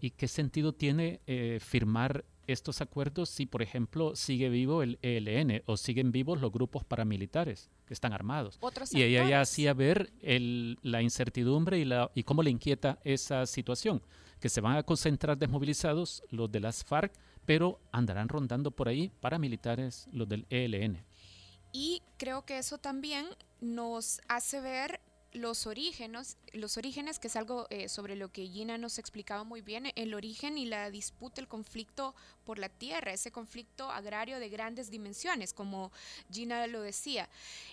[0.00, 5.62] ¿y qué sentido tiene eh, firmar estos acuerdos si, por ejemplo, sigue vivo el ELN
[5.66, 8.58] o siguen vivos los grupos paramilitares que están armados?
[8.60, 12.98] Otros Y ella ya hacía ver el- la incertidumbre y, la, y cómo le inquieta
[13.04, 14.02] esa situación,
[14.40, 17.12] que se van a concentrar desmovilizados los de las FARC,
[17.46, 21.04] pero andarán rondando por ahí paramilitares los del ELN.
[21.72, 23.26] Y creo que eso también
[23.60, 25.00] nos hace ver
[25.32, 29.60] los orígenes, los orígenes, que es algo eh, sobre lo que Gina nos explicaba muy
[29.60, 32.14] bien, el origen y la disputa, el conflicto
[32.44, 35.92] por la tierra, ese conflicto agrario de grandes dimensiones, como
[36.32, 37.28] Gina lo decía.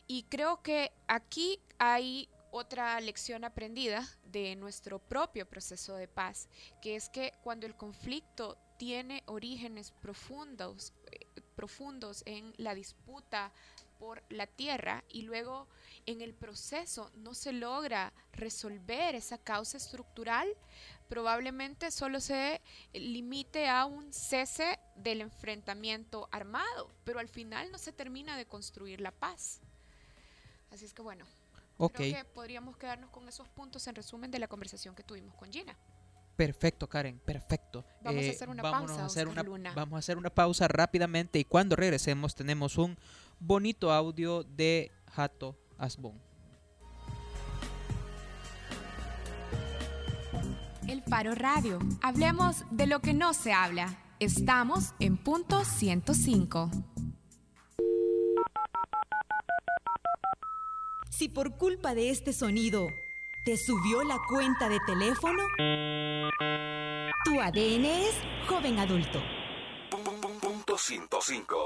[0.08, 6.48] Y creo que aquí hay otra lección aprendida de nuestro propio proceso de paz,
[6.82, 13.52] que es que cuando el conflicto tiene orígenes profundos, eh, profundos en la disputa
[14.00, 15.68] por la tierra y luego
[16.06, 20.48] en el proceso no se logra resolver esa causa estructural,
[21.10, 22.62] probablemente solo se
[22.94, 29.02] limite a un cese del enfrentamiento armado, pero al final no se termina de construir
[29.02, 29.62] la paz.
[30.72, 31.26] Así es que bueno,
[31.78, 35.36] Ok, creo que podríamos quedarnos con esos puntos en resumen de la conversación que tuvimos
[35.36, 35.78] con Gina.
[36.36, 37.84] perfecto, Karen, perfecto.
[38.02, 39.74] Vamos a Eh, hacer una pausa, a hacer una.
[39.74, 42.96] Vamos a hacer una pausa rápidamente y cuando regresemos tenemos un
[43.40, 46.20] bonito audio de Jato Asbon.
[50.88, 51.80] El Faro Radio.
[52.02, 53.98] Hablemos de lo que no se habla.
[54.20, 56.72] Estamos en punto 105.
[61.12, 62.88] Si por culpa de este sonido
[63.44, 65.44] te subió la cuenta de teléfono,
[67.26, 68.16] tu ADN es
[68.48, 69.20] joven adulto.
[70.42, 71.66] Punto 105.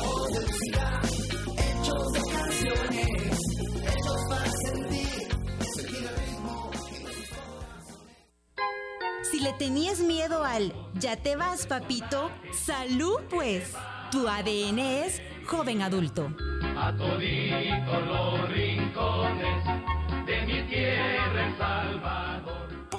[9.31, 13.73] Si le tenías miedo al ya te vas, papito, salud pues.
[14.11, 16.29] Tu ADN es joven adulto.
[16.77, 19.65] a toditos los rincones
[20.25, 22.89] de mi tierra El Salvador.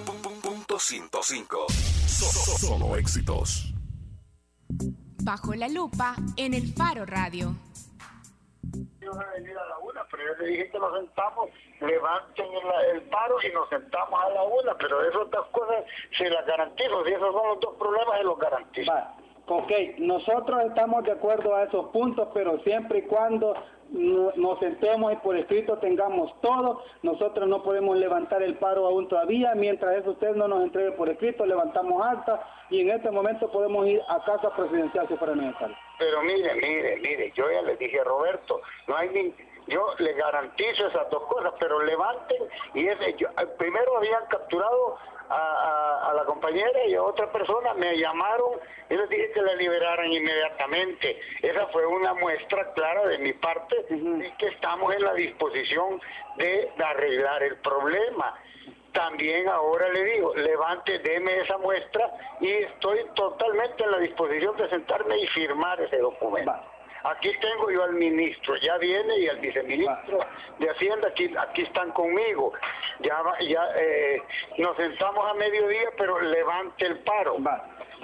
[0.42, 1.66] Punto 105.
[2.06, 3.74] So- so- Solo éxitos.
[5.22, 7.54] Bajo la lupa en el Faro Radio.
[9.00, 11.48] Yo voy a venir a la una, pero yo le dije que nos sentamos,
[11.82, 15.84] levanten el, el paro y nos sentamos a la una, pero esas otras cosas
[16.16, 18.92] se las garantizo, si esos son los dos problemas, se los garantizo.
[19.48, 23.54] Ok, nosotros estamos de acuerdo a esos puntos, pero siempre y cuando
[23.90, 29.08] no- nos sentemos y por escrito tengamos todo, nosotros no podemos levantar el paro aún
[29.08, 32.40] todavía, mientras eso usted no nos entregue por escrito, levantamos alta
[32.70, 35.76] y en este momento podemos ir a casa presidencial si fuera necesario.
[35.98, 39.34] Pero mire, mire, mire, yo ya le dije a Roberto, no hay ni,
[39.66, 42.42] yo le garantizo esas dos cosas, pero levanten
[42.74, 44.98] y ese, yo- eh, primero habían capturado
[45.28, 48.58] a, a- a la compañera y a otra persona, me llamaron
[48.90, 51.18] y les dije que la liberaran inmediatamente.
[51.40, 56.00] Esa fue una muestra clara de mi parte de que estamos en la disposición
[56.36, 58.34] de arreglar el problema.
[58.92, 64.68] También ahora le digo, levante, deme esa muestra y estoy totalmente en la disposición de
[64.68, 66.52] sentarme y firmar ese documento.
[67.04, 70.18] Aquí tengo yo al ministro, ya viene y al viceministro
[70.58, 72.52] de Hacienda, aquí, aquí están conmigo.
[73.00, 74.22] Ya, va- ya eh,
[74.58, 77.36] nos sentamos a mediodía, pero levante el paro.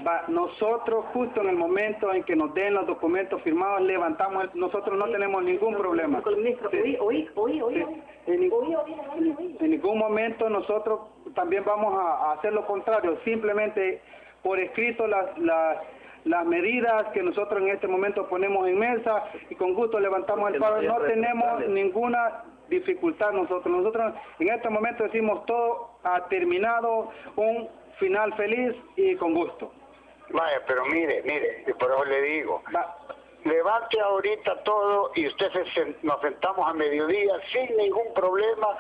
[0.07, 4.51] Va, nosotros justo en el momento en que nos den los documentos firmados, levantamos, el-
[4.55, 6.19] nosotros no tenemos ningún problema.
[6.71, 6.97] Sí.
[7.75, 7.81] Sí.
[8.27, 8.75] En, ningún-
[9.61, 11.01] en ningún momento nosotros
[11.35, 14.01] también vamos a, a hacer lo contrario, simplemente
[14.43, 15.79] por escrito las, las,
[16.29, 20.61] las medidas que nosotros en este momento ponemos en mesa y con gusto levantamos el
[20.61, 20.83] paro.
[20.83, 23.75] No tenemos ninguna dificultad nosotros.
[23.75, 29.73] Nosotros en este momento decimos todo ha terminado, un final feliz y con gusto.
[30.31, 32.63] Vaya, pero mire, mire, por eso le digo,
[33.45, 38.77] levante ahorita todo y usted se nos sentamos a mediodía sin ningún problema.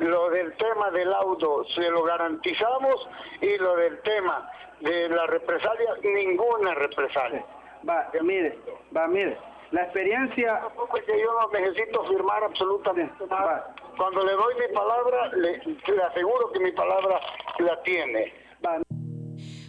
[0.00, 3.08] Lo del tema del auto se lo garantizamos
[3.40, 7.44] y lo del tema de la represalia, ninguna represalia.
[7.88, 8.58] Va, mire,
[8.94, 9.38] va, mire,
[9.70, 10.60] la experiencia...
[10.60, 13.74] Tampoco es que yo no necesito firmar absolutamente nada.
[13.96, 17.20] Cuando le doy mi palabra, le, le aseguro que mi palabra
[17.58, 18.32] la tiene.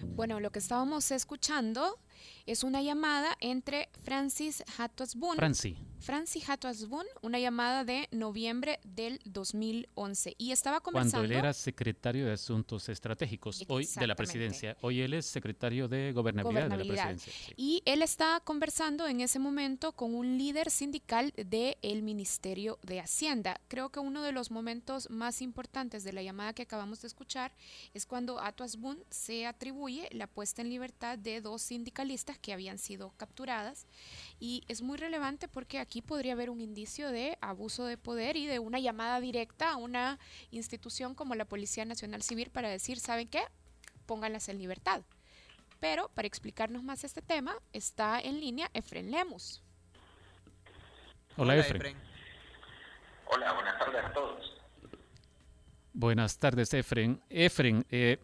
[0.07, 1.97] Bueno, lo que estábamos escuchando
[2.45, 5.35] es una llamada entre Francis Hatosbun.
[5.35, 5.77] Franci.
[6.01, 10.35] Francis Hatosbun, una llamada de noviembre del 2011.
[10.37, 11.25] Y estaba Cuando conversando.
[11.25, 14.75] él era secretario de Asuntos Estratégicos, hoy de la presidencia.
[14.81, 17.33] Hoy él es secretario de Gobernabilidad, de la presidencia.
[17.33, 17.53] sí.
[17.55, 23.61] Y él está conversando en ese momento con un líder sindical del Ministerio de Hacienda.
[23.67, 27.53] Creo que uno de los momentos más importantes de la llamada que acabamos de escuchar
[27.93, 28.39] es cuando
[28.77, 33.85] Boone se atribuye la puesta en libertad de dos sindicalistas que habían sido capturadas.
[34.43, 38.47] Y es muy relevante porque aquí podría haber un indicio de abuso de poder y
[38.47, 40.17] de una llamada directa a una
[40.49, 43.43] institución como la Policía Nacional Civil para decir, ¿saben qué?
[44.07, 45.03] Pónganlas en libertad.
[45.79, 49.61] Pero para explicarnos más este tema, está en línea Efren Lemus.
[51.37, 51.95] Hola, Efren.
[53.27, 54.57] Hola, buenas tardes a todos.
[55.93, 57.21] Buenas tardes, Efren.
[57.29, 58.17] Efren, eh,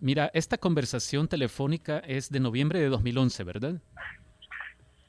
[0.00, 3.82] mira, esta conversación telefónica es de noviembre de 2011, ¿verdad?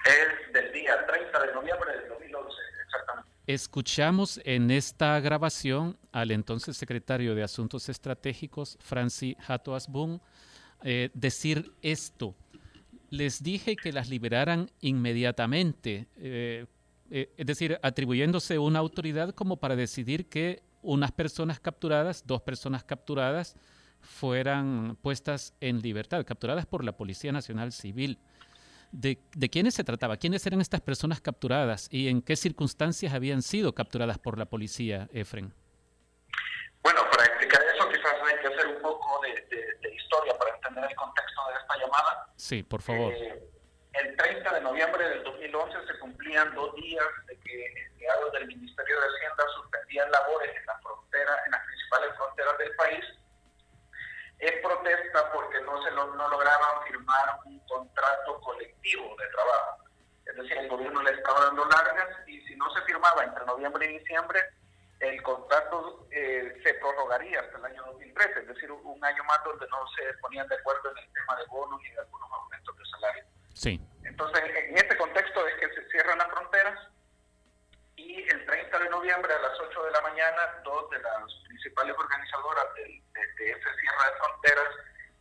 [0.07, 3.29] Es del día 30 de noviembre del 2011, exactamente.
[3.45, 10.21] Escuchamos en esta grabación al entonces secretario de Asuntos Estratégicos, Franci Hato Asbun,
[10.83, 12.35] eh, decir esto.
[13.09, 16.67] Les dije que las liberaran inmediatamente, eh,
[17.11, 22.85] eh, es decir, atribuyéndose una autoridad como para decidir que unas personas capturadas, dos personas
[22.85, 23.57] capturadas,
[23.99, 28.19] fueran puestas en libertad, capturadas por la Policía Nacional Civil.
[28.91, 30.17] ¿De, de quiénes se trataba?
[30.17, 35.07] ¿Quiénes eran estas personas capturadas y en qué circunstancias habían sido capturadas por la policía,
[35.13, 35.53] Efren?
[36.81, 40.55] Bueno, para explicar eso quizás hay que hacer un poco de, de- de historia para
[40.55, 42.27] entender el contexto de esta llamada.
[42.37, 43.11] Sí, por favor.
[43.13, 43.43] Eh,
[43.93, 48.95] el 30 de noviembre del 2011 se cumplían dos días de que empleados del Ministerio
[49.01, 53.03] de Hacienda suspendían labores en la frontera, en las principales fronteras del país,
[54.39, 59.83] en protesta porque no se lo- no lograban firmar un contrato colectivo de trabajo.
[60.25, 63.89] Es decir, el gobierno le estaba dando largas y si no se firmaba entre noviembre
[63.89, 64.41] y diciembre,
[64.99, 69.67] el contrato eh, se prorrogaría hasta el año 2013, es decir, un, año más donde
[69.69, 72.85] no se ponían de acuerdo en el tema de bonos y de algunos aumentos de
[72.85, 73.23] salario.
[73.53, 73.81] Sí.
[74.03, 76.79] Entonces, en este contexto es que se cierran las fronteras
[78.09, 81.95] y el 30 de noviembre a las 8 de la mañana, dos de las principales
[81.97, 84.69] organizadoras del- de, de ese cierre de fronteras,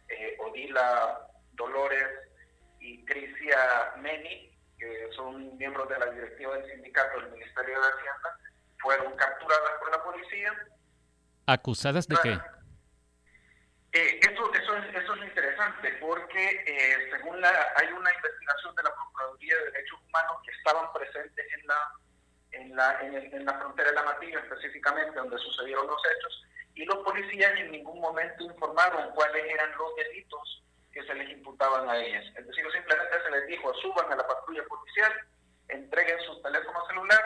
[0.08, 1.20] eh, Odila
[1.52, 2.08] Dolores
[2.80, 8.38] y Crisia Meni, que son miembros de la directiva del sindicato del Ministerio de Hacienda,
[8.78, 10.52] fueron capturadas por la policía
[11.46, 12.38] ¿Acusadas de qué?
[13.92, 18.82] Eh, eso, eso, es, eso es interesante porque eh, según la, hay una investigación de
[18.82, 21.92] la Procuraduría de Derechos Humanos que estaban presentes en la,
[22.52, 26.44] en la, en el- en la frontera de la Matilla, específicamente donde sucedieron los hechos,
[26.74, 31.88] y los policías en ningún momento informaron cuáles eran los delitos que se les imputaban
[31.88, 32.24] a ellas.
[32.36, 35.12] Es decir, simplemente se les dijo, suban a la patrulla policial,
[35.68, 37.22] entreguen su teléfono celular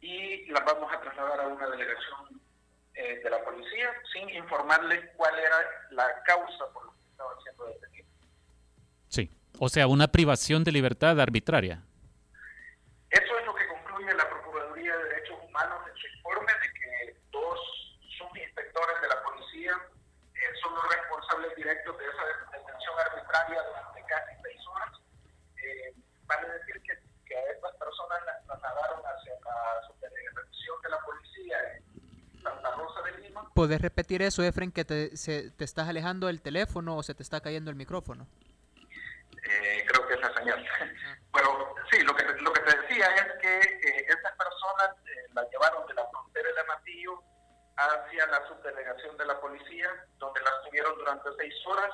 [0.00, 2.40] y las vamos a trasladar a una delegación
[2.94, 5.56] eh, de la policía sin informarles cuál era
[5.90, 8.10] la causa por la que estaban siendo detenidos.
[9.08, 9.30] Sí.
[9.58, 11.82] O sea, una privación de libertad arbitraria.
[13.10, 17.20] Eso es lo que concluye la Procuraduría de Derechos Humanos en su informe de que
[17.30, 17.60] dos
[18.18, 19.72] subinspectores de la policía
[20.34, 22.24] eh, son los responsables directos de esa
[22.56, 24.90] detención arbitraria durante casi seis horas.
[25.62, 25.94] Eh,
[26.26, 31.58] vale decir que, que a estas personas las trasladaron hacia la subdelegación de la policía
[31.76, 36.26] en Santa Rosa de Lima ¿Podés repetir eso, Efren, que te, se- te estás alejando
[36.26, 38.26] del teléfono o se te está cayendo el micrófono?
[39.44, 40.64] Eh, creo que es la señal.
[41.32, 45.48] Pero sí, lo que, lo que te decía es que eh, estas personas eh, las
[45.50, 47.22] llevaron de la frontera de Amatillo
[47.76, 51.90] hacia la subdelegación de la policía, donde las tuvieron durante seis horas,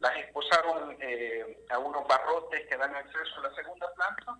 [0.00, 4.38] las esposaron eh, a unos barrotes que dan acceso a la segunda planta,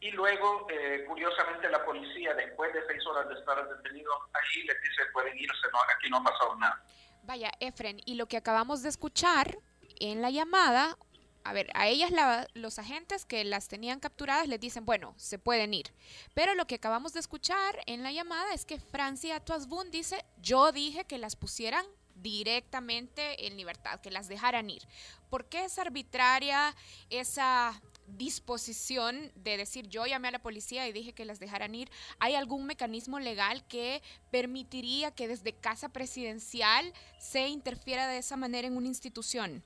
[0.00, 4.80] y luego, eh, curiosamente, la policía, después de seis horas de estar detenidos allí, les
[4.82, 6.84] dice, pueden irse, no, aquí no ha pasado nada.
[7.24, 9.58] Vaya, Efren, y lo que acabamos de escuchar
[10.00, 10.96] en la llamada,
[11.44, 15.38] a ver, a ellas la- los agentes que las tenían capturadas les dicen, bueno, se
[15.38, 15.92] pueden ir.
[16.34, 20.72] Pero lo que acabamos de escuchar en la llamada es que Francia Tuasbun dice, yo
[20.72, 24.82] dije que las pusieran directamente en libertad, que las dejaran ir.
[25.30, 26.74] ¿Por qué es arbitraria
[27.10, 27.80] esa
[28.16, 31.90] disposición de decir yo llamé a la policía y dije que las dejaran ir?
[32.18, 38.66] ¿Hay algún mecanismo legal que permitiría que desde casa presidencial se interfiera de esa manera
[38.66, 39.62] en una institución?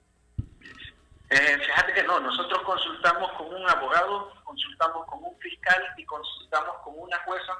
[1.30, 6.76] Eh, fíjate que no, nosotros consultamos con un abogado, consultamos con un fiscal y consultamos
[6.84, 7.59] con una jueza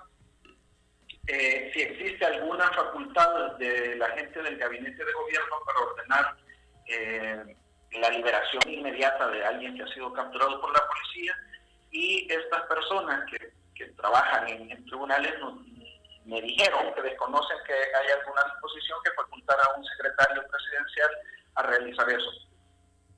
[1.28, 6.37] eh, si existe alguna facultad de la gente del gabinete de gobierno para ordenar
[6.87, 7.57] eh,
[8.01, 11.36] la liberación inmediata de alguien que ha sido capturado por la policía
[11.90, 15.62] y estas personas que, que trabajan en, en tribunales no-
[16.24, 21.11] me dijeron que desconocen que hay alguna disposición que facultara a un secretario presidencial
[21.57, 22.30] a realizar eso.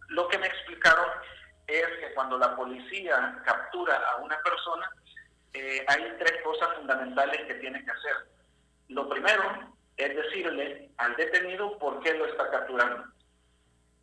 [0.09, 1.07] Lo que me explicaron
[1.67, 4.91] es que cuando la policía captura a una persona,
[5.53, 8.17] eh, hay tres cosas fundamentales que tiene que hacer.
[8.89, 13.05] Lo primero es decirle al detenido por qué lo está capturando.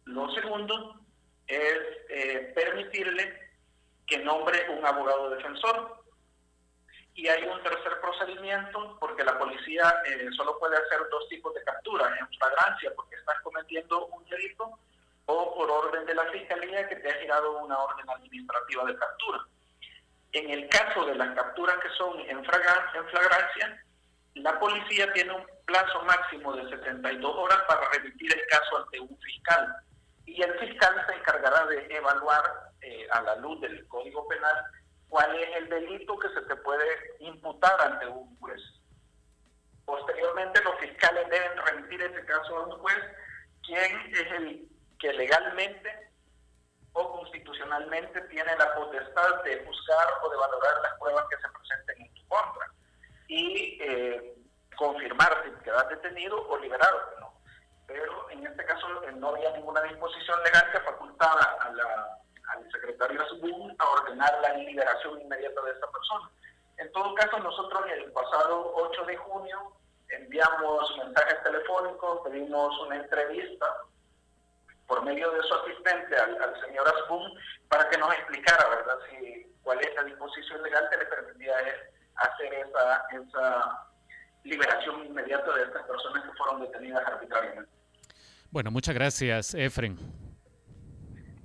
[0.06, 1.00] Lo segundo
[1.48, 1.78] es
[2.10, 3.52] eh, permitirle
[4.08, 6.00] que nombre un abogado defensor.
[7.14, 11.64] Y hay un tercer procedimiento porque la policía eh, solo puede hacer dos tipos de
[11.64, 14.80] capturas, en flagrancia porque estás cometiendo un delito
[15.26, 19.46] o por orden de la fiscalía que te ha girado una orden administrativa de captura.
[20.32, 23.84] En el caso de las capturas que son en, fragan- en flagrancia,
[24.36, 29.18] la policía tiene un plazo máximo de 72 horas para remitir el caso ante un
[29.20, 29.76] fiscal.
[30.34, 34.56] Y el fiscal se encargará de evaluar eh, a la luz del Código Penal
[35.10, 36.86] cuál es el delito que se te puede
[37.20, 38.62] imputar ante un juez.
[39.84, 42.98] Posteriormente, los fiscales deben remitir ese caso a un juez,
[43.66, 44.70] quien es el
[45.00, 46.12] que legalmente
[46.94, 52.02] o constitucionalmente tiene la potestad de juzgar o de valorar las pruebas que se presenten
[52.06, 52.72] en tu contra
[53.28, 54.36] y eh,
[54.78, 57.21] confirmar si quedas detenido o liberado.
[57.92, 62.18] Pero en este caso eh, no había ninguna disposición legal que facultara a la-
[62.54, 66.30] al secretario Asbun a ordenar la liberación inmediata de esta persona.
[66.78, 69.74] En todo caso, nosotros el pasado 8 de junio
[70.10, 73.66] enviamos mensajes telefónicos, pedimos una entrevista
[74.88, 77.32] por medio de su asistente al, al señor Asbun
[77.70, 81.54] para que nos explicara, ¿verdad?, si, cuál es la disposición legal que le permitía
[82.16, 83.88] hacer esa, esa
[84.44, 87.72] liberación inmediata de estas personas que fueron detenidas arbitrariamente.
[88.52, 89.96] Bueno, muchas gracias, Efren.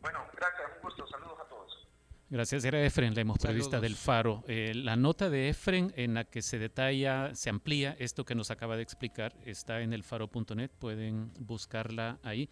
[0.00, 1.88] Bueno, gracias, un gusto, saludos a todos.
[2.28, 4.42] Gracias, era Efren Lemos, periodista del Faro.
[4.48, 8.50] Eh, la nota de Efren en la que se detalla, se amplía esto que nos
[8.50, 12.50] acaba de explicar, está en elfaro.net, pueden buscarla ahí.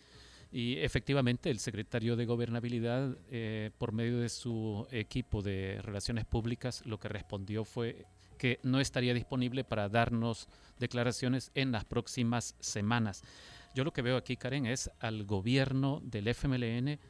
[0.52, 6.86] Y efectivamente, el secretario de Gobernabilidad, eh, por medio de su equipo de Relaciones Públicas,
[6.86, 8.06] lo que respondió fue
[8.38, 10.48] que no estaría disponible para darnos
[10.78, 13.24] declaraciones en las próximas semanas.
[13.74, 17.00] Yo lo que veo aquí, Karen, es al gobierno del FMLN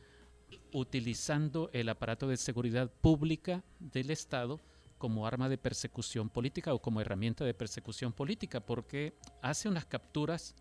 [0.72, 4.60] utilizando el aparato de seguridad pública del Estado
[4.96, 10.54] como arma de persecución política o como herramienta de persecución política, porque hace unas capturas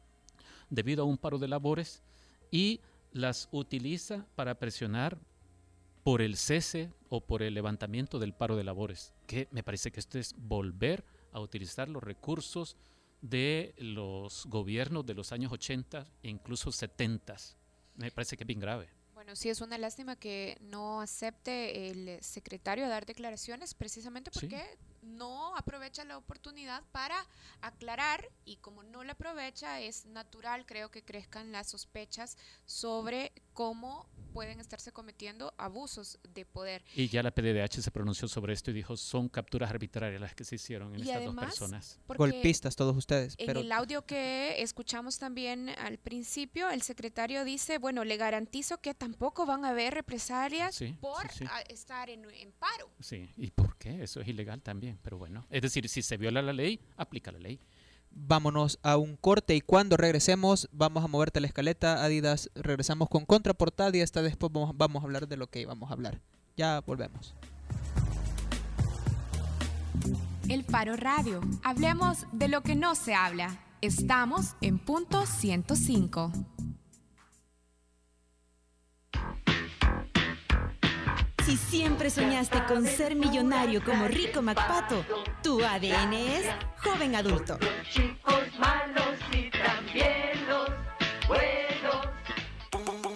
[0.70, 2.04] debido a un paro de labores
[2.52, 2.82] y
[3.14, 5.18] las utiliza para presionar
[6.04, 10.02] por el cese o por el levantamiento del paro de labores, que me parece que
[10.02, 12.76] esto es volver a utilizar los recursos
[13.24, 17.38] de los gobiernos de los años 80 e incluso 70.
[17.96, 18.90] Me parece que es bien grave.
[19.14, 24.50] Bueno, sí es una lástima que no acepte el secretario a dar declaraciones precisamente Sí.
[25.04, 27.16] No aprovecha la oportunidad para
[27.62, 34.08] aclarar y como no la aprovecha es natural creo que crezcan las sospechas sobre cómo
[34.34, 36.84] pueden estarse cometiendo abusos de poder.
[36.96, 40.44] Y ya la PDDH se pronunció sobre esto y dijo son capturas arbitrarias las que
[40.44, 42.00] se hicieron en Y estas además, dos personas.
[42.08, 43.36] Golpistas todos ustedes.
[43.38, 48.80] En Pero el audio que escuchamos también al principio, el secretario dice, bueno, le garantizo
[48.80, 51.46] que tampoco van a haber represalias Sí, por sí, sí.
[51.70, 52.90] estar en, en paro.
[53.00, 54.04] Sí, ¿y por qué?
[54.04, 55.46] Eso es ilegal también, pero bueno.
[55.50, 57.60] Es decir, si se viola la ley, aplica la ley.
[58.16, 62.50] vámonos a un corte y cuando regresemos vamos a moverte la escaleta, Adidas.
[62.56, 65.94] Regresamos con contraportada y hasta después vamos, vamos a hablar de lo que íbamos a
[65.94, 66.22] hablar.
[66.56, 67.34] Ya volvemos.
[70.50, 71.42] El Faro Radio.
[71.64, 73.60] Hablemos de lo que no se habla.
[73.82, 76.32] Estamos en punto 105.
[81.46, 85.06] Si siempre soñaste con ser millonario como Rico MacPato,
[85.42, 86.46] tu ADN es
[86.82, 87.58] joven adulto.
[87.92, 90.70] Chicos malos y también los
[91.28, 92.08] buenos.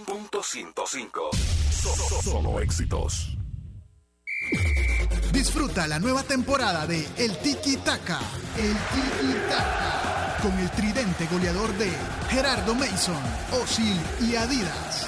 [0.05, 1.30] Punto 105.
[1.71, 3.38] So- so- Solo éxitos.
[5.32, 8.19] Disfruta la nueva temporada de El Tiki Taka.
[8.57, 10.38] El Tiki Taka.
[10.41, 11.91] Con el tridente goleador de
[12.30, 13.17] Gerardo Mason,
[13.61, 15.07] Osil y Adidas.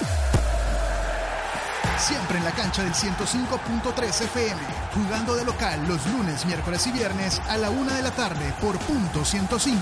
[2.00, 4.60] Siempre en la cancha del 105.3 FM.
[4.94, 8.78] Jugando de local los lunes, miércoles y viernes a la una de la tarde por
[8.78, 9.78] punto 105.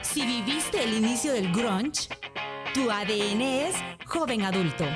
[0.00, 2.08] Si viviste el inicio del grunge,
[2.72, 4.86] tu ADN es joven adulto.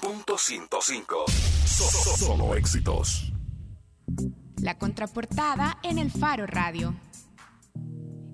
[0.00, 1.55] Punto 105.
[1.66, 3.32] So- so- Solo éxitos.
[4.62, 6.94] La contraportada en el Faro Radio.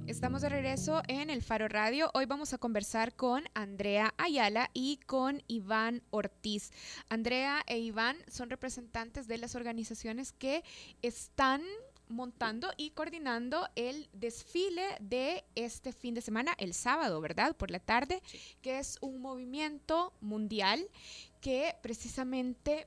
[0.06, 2.10] Estamos de regreso en el Faro Radio.
[2.14, 6.70] Hoy vamos a conversar con Andrea Ayala y con Iván Ortiz.
[7.08, 10.62] Andrea e Iván son representantes de las organizaciones que
[11.00, 11.62] están
[12.08, 17.56] montando y coordinando el desfile de este fin de semana, el sábado, ¿verdad?
[17.56, 18.20] Por la tarde,
[18.60, 20.86] que es un movimiento mundial
[21.40, 22.86] que precisamente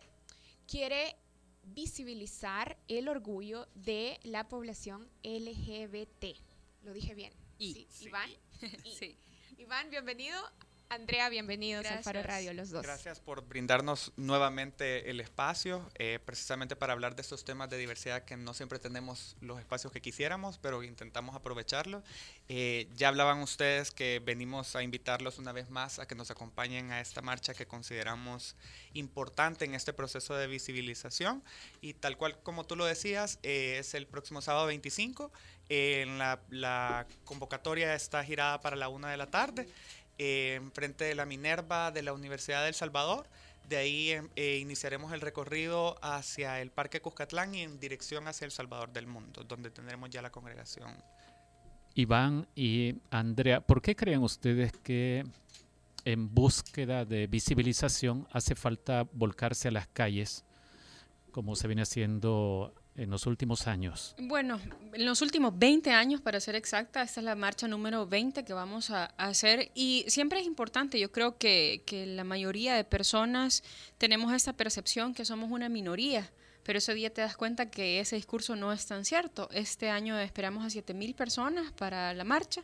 [0.68, 1.16] quiere
[1.64, 6.38] visibilizar el orgullo de la población LGBT.
[6.84, 7.34] Lo dije bien.
[7.58, 8.30] Sí, Iván.
[9.00, 9.18] Sí.
[9.58, 10.40] Iván, bienvenido.
[10.90, 12.46] Andrea, bienvenidos al Faro Gracias.
[12.46, 12.84] Radio, los dos.
[12.84, 18.24] Gracias por brindarnos nuevamente el espacio, eh, precisamente para hablar de estos temas de diversidad
[18.24, 22.04] que no siempre tenemos los espacios que quisiéramos, pero intentamos aprovecharlo.
[22.50, 26.92] Eh, ya hablaban ustedes que venimos a invitarlos una vez más a que nos acompañen
[26.92, 28.56] a esta marcha que consideramos
[28.94, 31.44] importante en este proceso de visibilización
[31.82, 35.32] y tal cual como tú lo decías, eh, es el próximo sábado 25.
[35.68, 39.68] Eh, en la, la convocatoria está girada para la una de la tarde
[40.18, 43.28] eh, enfrente de la Minerva de la Universidad del Salvador.
[43.68, 48.46] De ahí em, eh, iniciaremos el recorrido hacia el Parque Cuscatlán y en dirección hacia
[48.46, 50.92] El Salvador del Mundo, donde tendremos ya la congregación.
[51.96, 55.24] Iván y Andrea, ¿por qué creen ustedes que
[56.06, 60.46] en búsqueda de visibilización hace falta volcarse a las calles,
[61.32, 64.16] como se viene haciendo en los últimos años?
[64.18, 64.60] Bueno,
[64.94, 68.54] en los últimos 20 años, para ser exacta, esta es la marcha número 20 que
[68.54, 72.84] vamos a, a hacer y siempre es importante, yo creo que, que la mayoría de
[72.84, 73.64] personas
[73.98, 76.32] tenemos esta percepción que somos una minoría,
[76.64, 79.50] pero ese día te das cuenta que ese discurso no es tan cierto.
[79.52, 82.62] Este año esperamos a 7 mil personas para la marcha.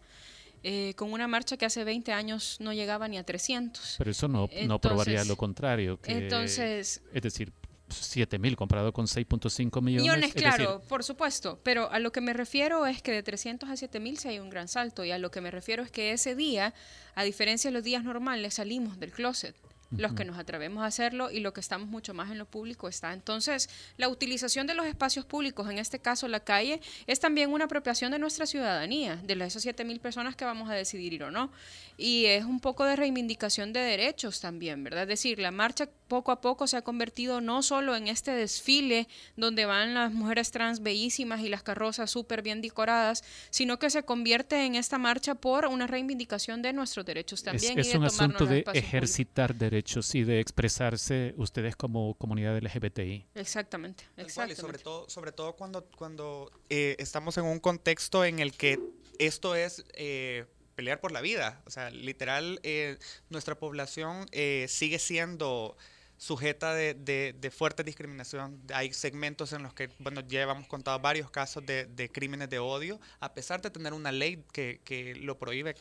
[0.63, 3.95] eh, con una marcha que hace 20 años no llegaba ni a 300.
[3.97, 5.99] Pero eso no, no probaría lo contrario.
[5.99, 7.51] Que, entonces- es decir,
[7.95, 10.03] 7 mil comparado con 6.5 millones.
[10.03, 13.69] Millones, decir, claro, por supuesto, pero a lo que me refiero es que de 300
[13.69, 16.11] a 7000 sí hay un gran salto y a lo que me refiero es que
[16.11, 16.73] ese día,
[17.15, 19.55] a diferencia de los días normales, salimos del closet.
[19.97, 22.87] Los que nos atrevemos a hacerlo y lo que estamos mucho más en lo público
[22.87, 23.11] está.
[23.11, 27.65] Entonces, la utilización de los espacios públicos, en este caso la calle, es también una
[27.65, 31.23] apropiación de nuestra ciudadanía, de las esas 7 mil personas que vamos a decidir ir
[31.23, 31.51] o no.
[31.97, 35.03] Y es un poco de reivindicación de derechos también, ¿verdad?
[35.03, 39.07] Es decir, la marcha poco a poco se ha convertido no solo en este desfile
[39.37, 44.03] donde van las mujeres trans bellísimas y las carrozas súper bien decoradas, sino que se
[44.03, 47.79] convierte en esta marcha por una reivindicación de nuestros derechos es, también.
[47.79, 53.27] es y de un asunto de ejercitar derechos y de expresarse ustedes como comunidad LGBTI.
[53.33, 54.61] Exactamente, cual, y exactamente.
[54.61, 58.79] sobre todo, sobre todo cuando, cuando eh, estamos en un contexto en el que
[59.17, 60.43] esto es eh,
[60.75, 61.61] pelear por la vida.
[61.65, 62.97] O sea, literal, eh,
[63.29, 65.77] nuestra población eh, sigue siendo
[66.21, 68.61] sujeta de, de- de fuerte discriminación.
[68.75, 72.59] Hay segmentos en los que, bueno, ya hemos contado varios casos de, de crímenes de
[72.59, 75.75] odio, a pesar de tener una ley que, que lo prohíbe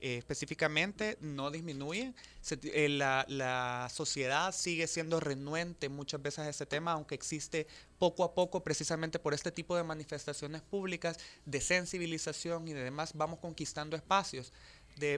[0.00, 2.14] eh, específicamente, no disminuye.
[2.62, 7.66] Eh, la, la sociedad sigue siendo renuente muchas veces a ese tema, aunque existe
[7.98, 13.12] poco a poco, precisamente por este tipo de manifestaciones públicas, de sensibilización y de demás,
[13.14, 14.54] vamos conquistando espacios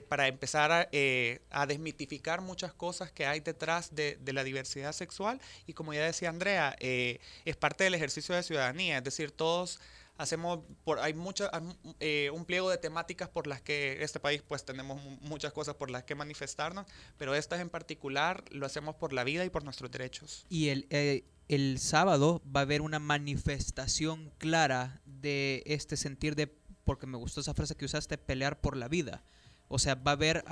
[0.08, 5.40] para empezar a, eh, a desmitificar muchas cosas que hay detrás de, la diversidad sexual.
[5.66, 9.80] Y como ya decía Andrea, eh, es parte del ejercicio de ciudadanía, es decir, todos
[10.16, 10.60] hacemos,
[11.00, 11.50] hay mucha,
[11.98, 15.74] eh, un pliego de temáticas por las que este país pues tenemos mu- muchas cosas
[15.74, 16.86] por las que manifestarnos,
[17.18, 20.46] pero estas en particular lo hacemos por la vida y por nuestros derechos.
[20.48, 26.46] Y el, eh, el sábado va a haber una manifestación clara de este sentir de,
[26.84, 29.24] porque me gustó esa frase que usaste, pelear por la vida.
[29.68, 30.44] O sea, va a haber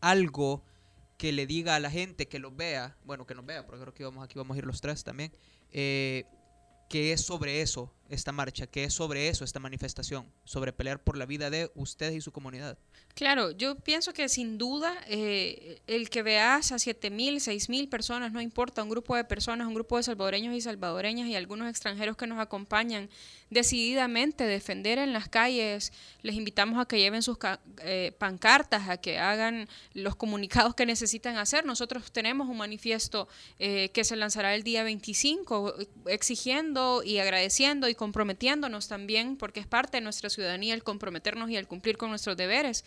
[0.00, 0.62] algo
[1.16, 3.94] que le diga a la gente que lo vea, bueno, que nos vea, porque creo
[3.94, 5.32] que vamos, aquí vamos a ir los tres también,
[5.70, 6.24] eh,
[6.88, 11.16] que es sobre eso esta marcha, que es sobre eso esta manifestación, sobre pelear por
[11.16, 12.78] la vida de ustedes y su comunidad.
[13.14, 17.88] Claro, yo pienso que sin duda eh, el que veas a 7 mil, 6 mil
[17.88, 21.68] personas, no importa, un grupo de personas, un grupo de salvadoreños y salvadoreñas y algunos
[21.68, 23.08] extranjeros que nos acompañan
[23.50, 25.92] decididamente defender en las calles,
[26.22, 27.38] les invitamos a que lleven sus
[27.82, 31.64] eh, pancartas, a que hagan los comunicados que necesitan hacer.
[31.64, 33.28] Nosotros tenemos un manifiesto
[33.58, 39.60] eh, que se lanzará el día 25 eh, exigiendo y agradeciendo y comprometiéndonos también, porque
[39.60, 42.84] es parte de nuestra ciudadanía el comprometernos y el cumplir con nuestros deberes.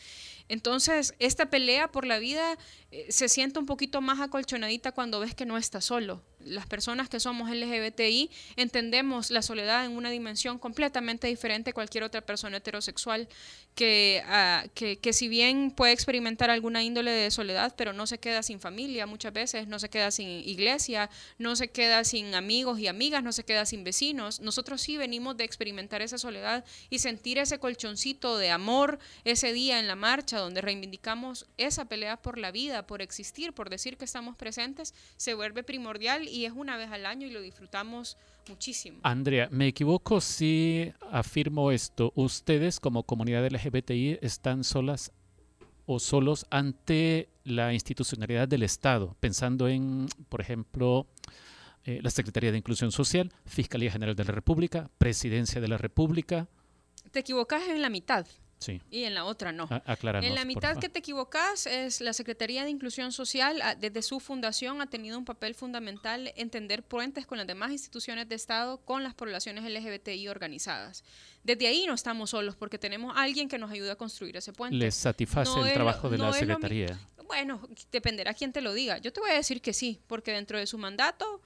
[0.50, 2.58] Entonces, esta pelea por la vida
[2.91, 6.24] eh, se siente un poquito más acolchonadita cuando ves que no estás solo.
[6.39, 12.06] las personas que somos LGBTI entendemos la soledad en una dimensión completamente diferente a cualquier
[12.06, 13.28] otra persona heterosexual
[13.76, 18.20] que, ah, que, que si bien puede experimentar alguna índole de soledad, pero no se
[18.20, 22.80] queda sin familia muchas veces, no se queda sin iglesia, no se queda sin amigos
[22.80, 24.39] y amigas, no se queda sin vecinos.
[24.39, 29.80] Nosotros sí venimos de experimentar esa soledad y sentir ese colchoncito de amor ese día
[29.80, 34.06] en la marcha donde reivindicamos esa pelea por la vida, por existir, por decir que
[34.06, 38.18] estamos presentes, se vuelve primordial y es una vez al año y lo disfrutamos
[38.50, 39.00] muchísimo.
[39.04, 42.12] Andrea, me equivoco si afirmo esto.
[42.16, 45.12] Ustedes como comunidad LGBTI están solas
[45.86, 51.08] o solos ante la institucionalidad del Estado, pensando en, por ejemplo,
[51.86, 56.50] eh, la Secretaría de Inclusión Social, Fiscalía General de la República, Presidencia de la República.
[57.12, 58.28] Te equivocas en la mitad.
[58.60, 58.82] Sí.
[58.89, 59.68] Y en la otra no.
[59.70, 59.84] A-
[60.22, 64.20] en la mitad que te equivocas es la Secretaría de Inclusión Social, ah, desde su
[64.20, 69.03] fundación ha tenido un papel fundamental entender puentes con las demás instituciones de Estado, con
[69.03, 71.03] las poblaciones LGBTI organizadas.
[71.43, 74.76] Desde ahí no estamos solos porque tenemos alguien que nos ayuda a construir ese puente.
[74.76, 76.99] ¿Les satisface No el lo- trabajo de no la Secretaría?
[77.28, 78.97] Bueno, dependerá quién te lo diga.
[78.99, 81.41] Yo te voy a decir que sí, porque dentro de su mandato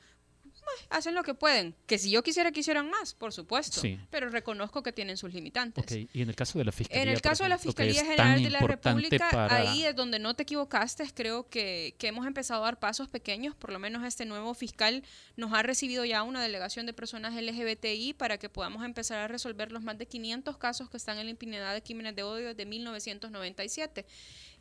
[0.89, 1.75] hacen lo que pueden.
[1.85, 3.79] Que si yo quisiera que hicieran más, por supuesto.
[3.81, 3.99] Sí.
[4.09, 5.83] Pero reconozco que tienen sus limitantes.
[5.83, 7.03] Ok, y en el caso de la Fiscalía.
[7.03, 10.33] En el caso de la Fiscalía General de la República, para- ahí es donde no
[10.35, 14.25] te equivocaste, creo que, que hemos empezado a dar pasos pequeños, por lo menos este
[14.25, 15.03] nuevo fiscal
[15.35, 19.71] nos ha recibido ya una delegación de personas LGBTI para que podamos empezar a resolver
[19.71, 22.65] los más de 500 casos que están en la impunidad de crímenes de odio desde
[22.65, 24.05] 1997.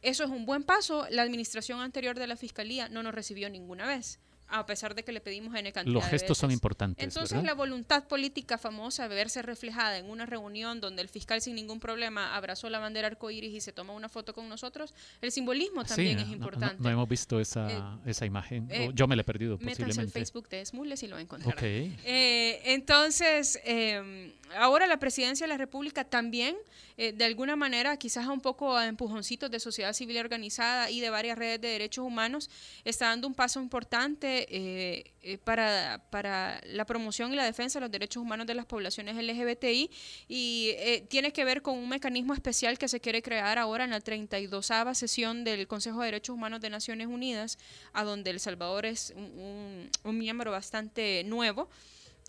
[0.02, 1.06] Eso es un buen paso.
[1.10, 4.18] La administración anterior de la Fiscalía no nos recibió ninguna vez.
[4.52, 7.46] A pesar de que le pedimos N cantidad Los de gestos son importantes, Entonces, ¿verdad?
[7.46, 11.78] la voluntad política famosa de verse reflejada en una reunión donde el fiscal sin ningún
[11.80, 16.16] problema abrazó la bandera arcoíris y se toma una foto con nosotros, el simbolismo también
[16.18, 16.76] Sí, es no- no- importante.
[16.82, 18.66] No, hemos visto esa, esa imagen.
[18.70, 20.10] eh, yo me la he perdido posiblemente.
[20.12, 21.56] Facebook de Smules y lo encontrarán.
[21.56, 21.62] Ok.
[21.62, 26.56] Eh, entonces, eh, ahora la presidencia de la República también,
[26.96, 31.00] eh, de alguna manera, quizás a un poco a empujoncitos de sociedad civil organizada y
[31.00, 32.50] de varias redes de derechos humanos,
[32.84, 37.82] está dando un paso importante eh, eh, para, para la promoción y la defensa de
[37.82, 39.90] los derechos humanos de las poblaciones LGBTI
[40.28, 43.90] y eh, tiene que ver con un mecanismo especial que se quiere crear ahora en
[43.90, 47.58] la 32 sesión del Consejo de Derechos Humanos de Naciones Unidas,
[47.92, 51.68] a donde El Salvador es un, miembro bastante nuevo.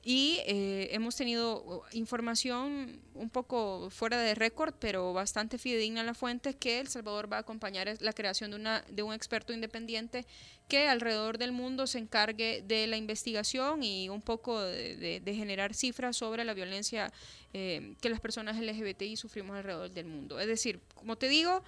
[0.03, 6.15] Y eh, hemos tenido uh, información un poco fuera de récord, pero bastante fidedigna la
[6.15, 10.25] fuente, que El Salvador va a acompañar la creación de, una, de un experto independiente
[10.67, 15.35] que alrededor del mundo se encargue de la investigación y un poco de, de- de
[15.35, 17.11] generar cifras sobre la violencia
[17.53, 20.39] eh, que las personas LGBTI sufrimos alrededor del mundo.
[20.39, 21.61] Es decir, como te digo,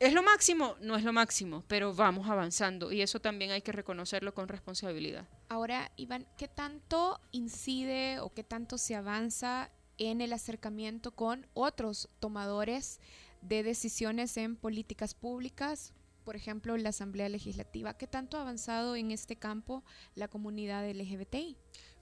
[0.00, 0.76] ¿Es lo máximo?
[0.80, 5.26] No es lo máximo, pero vamos avanzando y eso también hay que reconocerlo con responsabilidad.
[5.48, 12.08] Ahora, Iván, ¿qué tanto incide o qué tanto se avanza en el acercamiento con otros
[12.18, 13.00] tomadores
[13.40, 15.92] de decisiones en políticas públicas?
[16.24, 17.96] Por ejemplo, la Asamblea Legislativa.
[17.96, 19.84] ¿Qué tanto ha avanzado en este campo
[20.14, 21.56] la comunidad LGBTI?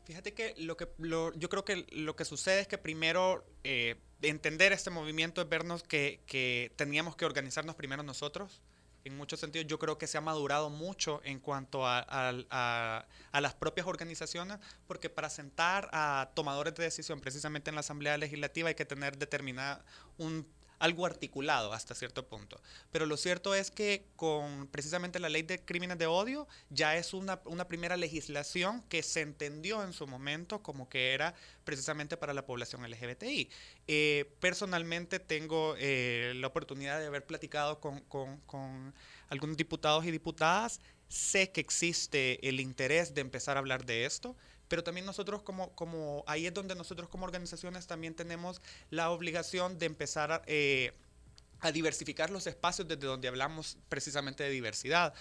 [0.05, 3.96] Fíjate que lo que lo- yo creo que lo que sucede es que primero eh,
[4.22, 8.61] entender este movimiento es vernos que, que teníamos que organizarnos primero nosotros.
[9.05, 13.07] En muchos sentidos yo creo que se ha madurado mucho en cuanto a, a- a-
[13.32, 18.16] a las propias organizaciones, porque para sentar a tomadores de decisión precisamente en la Asamblea
[18.16, 19.84] Legislativa hay que tener determinada
[20.18, 20.46] un
[20.83, 22.61] algo articulado hasta cierto punto.
[22.91, 27.14] Pero lo cierto es que con precisamente la ley de crímenes de odio ya es
[27.14, 32.35] una, una primera legislación que se entendió en su momento como que era precisamente para
[32.35, 33.49] la población LGBTI.
[33.87, 38.93] Eh, personalmente tengo eh, la oportunidad de haber platicado con, con- con
[39.28, 40.80] algunos diputados y diputadas.
[41.09, 44.35] Sé que existe el interés de empezar a hablar de esto,
[44.73, 49.79] pero también nosotros como, como ahí es donde nosotros como organizaciones también tenemos la obligación
[49.79, 50.95] de empezar a, eh,
[51.61, 55.12] a diversificar los espacios desde donde hablamos precisamente de diversidad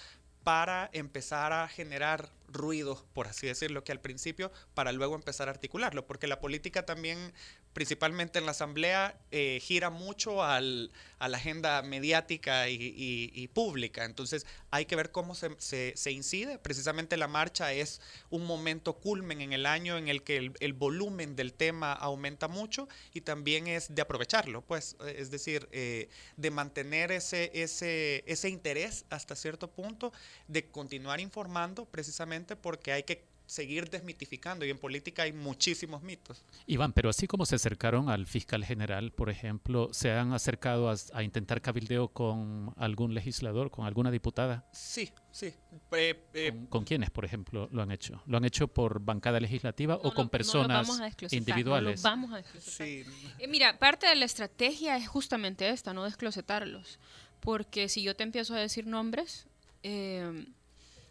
[0.46, 5.52] para empezar a generar ruido, por así decirlo, que al principio, para luego empezar a
[5.52, 7.34] articularlo, porque la política también,
[7.74, 13.48] principalmente en la Asamblea, eh, gira mucho al, a la agenda mediática y, y- y
[13.48, 18.46] pública, entonces hay que ver cómo se, se- se incide, precisamente la marcha es un
[18.46, 22.88] momento culmen en el año en el que el, el volumen del tema aumenta mucho
[23.14, 29.06] y también es de aprovecharlo, pues, es decir, eh, de mantener ese, ese, ese interés
[29.10, 30.12] hasta cierto punto,
[30.48, 36.46] de continuar informando precisamente porque hay que seguir desmitificando y en política hay muchísimos mitos.
[36.68, 40.96] Iván, pero así como se acercaron al fiscal general, por ejemplo, ¿se han acercado a,
[41.14, 44.66] a intentar cabildeo con algún legislador, con alguna diputada?
[44.72, 45.54] Sí, sí.
[45.92, 48.24] Eh, eh, ¿Con, con quiénes, por ejemplo, lo han hecho?
[48.26, 52.02] ¿Lo han hecho por bancada legislativa o con personas no lo vamos a desclosificar, individuales?
[52.04, 53.14] Vamos a desclosificar.
[53.38, 57.00] Eh, mira, parte de la estrategia es justamente esta, no desclosetarlos.
[57.42, 59.48] Porque si yo te empiezo a decir nombres,
[59.84, 60.46] eh,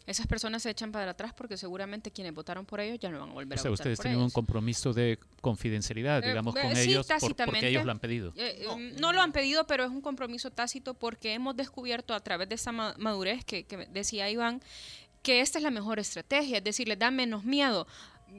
[0.07, 3.29] esas personas se echan para atrás porque seguramente quienes votaron por ellos ya no van
[3.29, 6.55] a volver O sea, a votar ustedes por tienen un compromiso de confidencialidad, Eh, digamos,
[6.55, 8.33] eh, con sí, ellos por- porque ellos lo han pedido.
[8.35, 9.13] Eh, eh, no.
[9.13, 12.71] lo han pedido, pero es un compromiso tácito porque hemos descubierto a través de esa
[12.71, 14.61] ma- madurez que, que decía Iván
[15.21, 17.85] que esta es la mejor estrategia, es decir, les da menos miedo.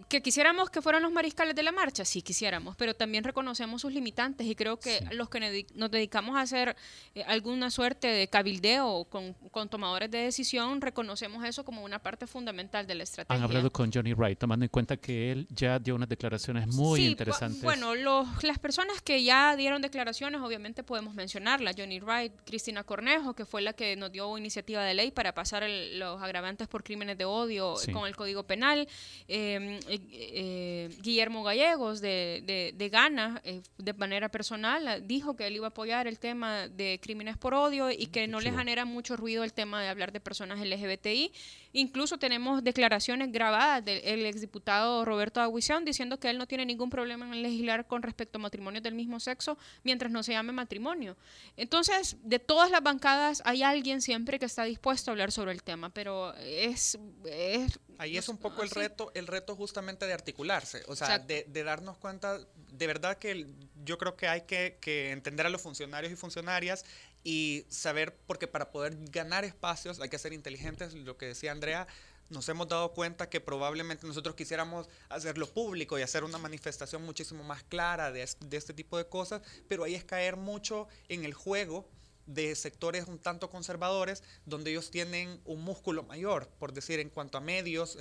[0.09, 3.93] Que quisiéramos que fueran los mariscales de la marcha, sí quisiéramos, pero también reconocemos sus
[3.93, 6.77] limitantes y creo que los que nos dedicamos a hacer
[7.15, 12.27] eh, alguna suerte de cabildeo con, con tomadores de decisión, reconocemos eso como una parte
[12.27, 13.37] fundamental de la estrategia.
[13.37, 17.01] Han hablado con Johnny Wright, tomando en cuenta que él ya dio unas declaraciones muy
[17.01, 17.63] Sí, interesantes.
[17.63, 21.75] Bueno, los- las personas que ya dieron declaraciones, obviamente podemos mencionarlas.
[21.77, 25.63] Johnny Wright, Cristina Cornejo, que fue la que nos dio iniciativa de ley para pasar
[25.63, 27.93] el- los agravantes por crímenes de odio Sí.
[27.93, 28.89] con el Código Penal.
[29.29, 35.37] Eh, eh, eh, Guillermo Gallegos de, de, de Ghana, eh, de manera personal, eh, dijo
[35.37, 38.53] que él iba a apoyar el tema de crímenes por odio y que no le
[38.53, 41.33] genera mucho ruido el tema de hablar de personas LGBTI.
[41.75, 47.25] Incluso tenemos declaraciones grabadas del exdiputado Roberto Aguición diciendo que él no tiene ningún problema
[47.27, 51.17] en legislar con respecto a matrimonios del mismo sexo mientras no se llame matrimonio.
[51.57, 55.63] Entonces, de todas las bancadas hay alguien siempre que está dispuesto a hablar sobre el
[55.63, 56.99] tema, pero es...
[57.25, 58.79] es Ahí es un poco el así.
[58.79, 62.39] reto, el reto justamente de articularse, o sea, de, de darnos cuenta,
[62.71, 66.17] de verdad que el- yo creo que hay que, que entender a los funcionarios y
[66.17, 66.85] funcionarias
[67.25, 71.87] y saber, porque para poder ganar espacios hay que ser inteligentes, lo que decía Andrea,
[72.31, 77.45] nos hemos dado cuenta que probablemente nosotros quisiéramos hacerlo público y hacer una manifestación muchísimo
[77.45, 81.35] más clara de, de este tipo de cosas, pero ahí es caer mucho en el
[81.35, 81.89] juego
[82.27, 87.39] de sectores un tanto conservadores, donde ellos tienen un músculo mayor, por decir, en cuanto
[87.39, 87.99] a medios,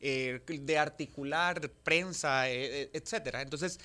[0.00, 3.42] eh, de articular prensa, eh, eh, etcétera.
[3.42, 3.78] Entonces,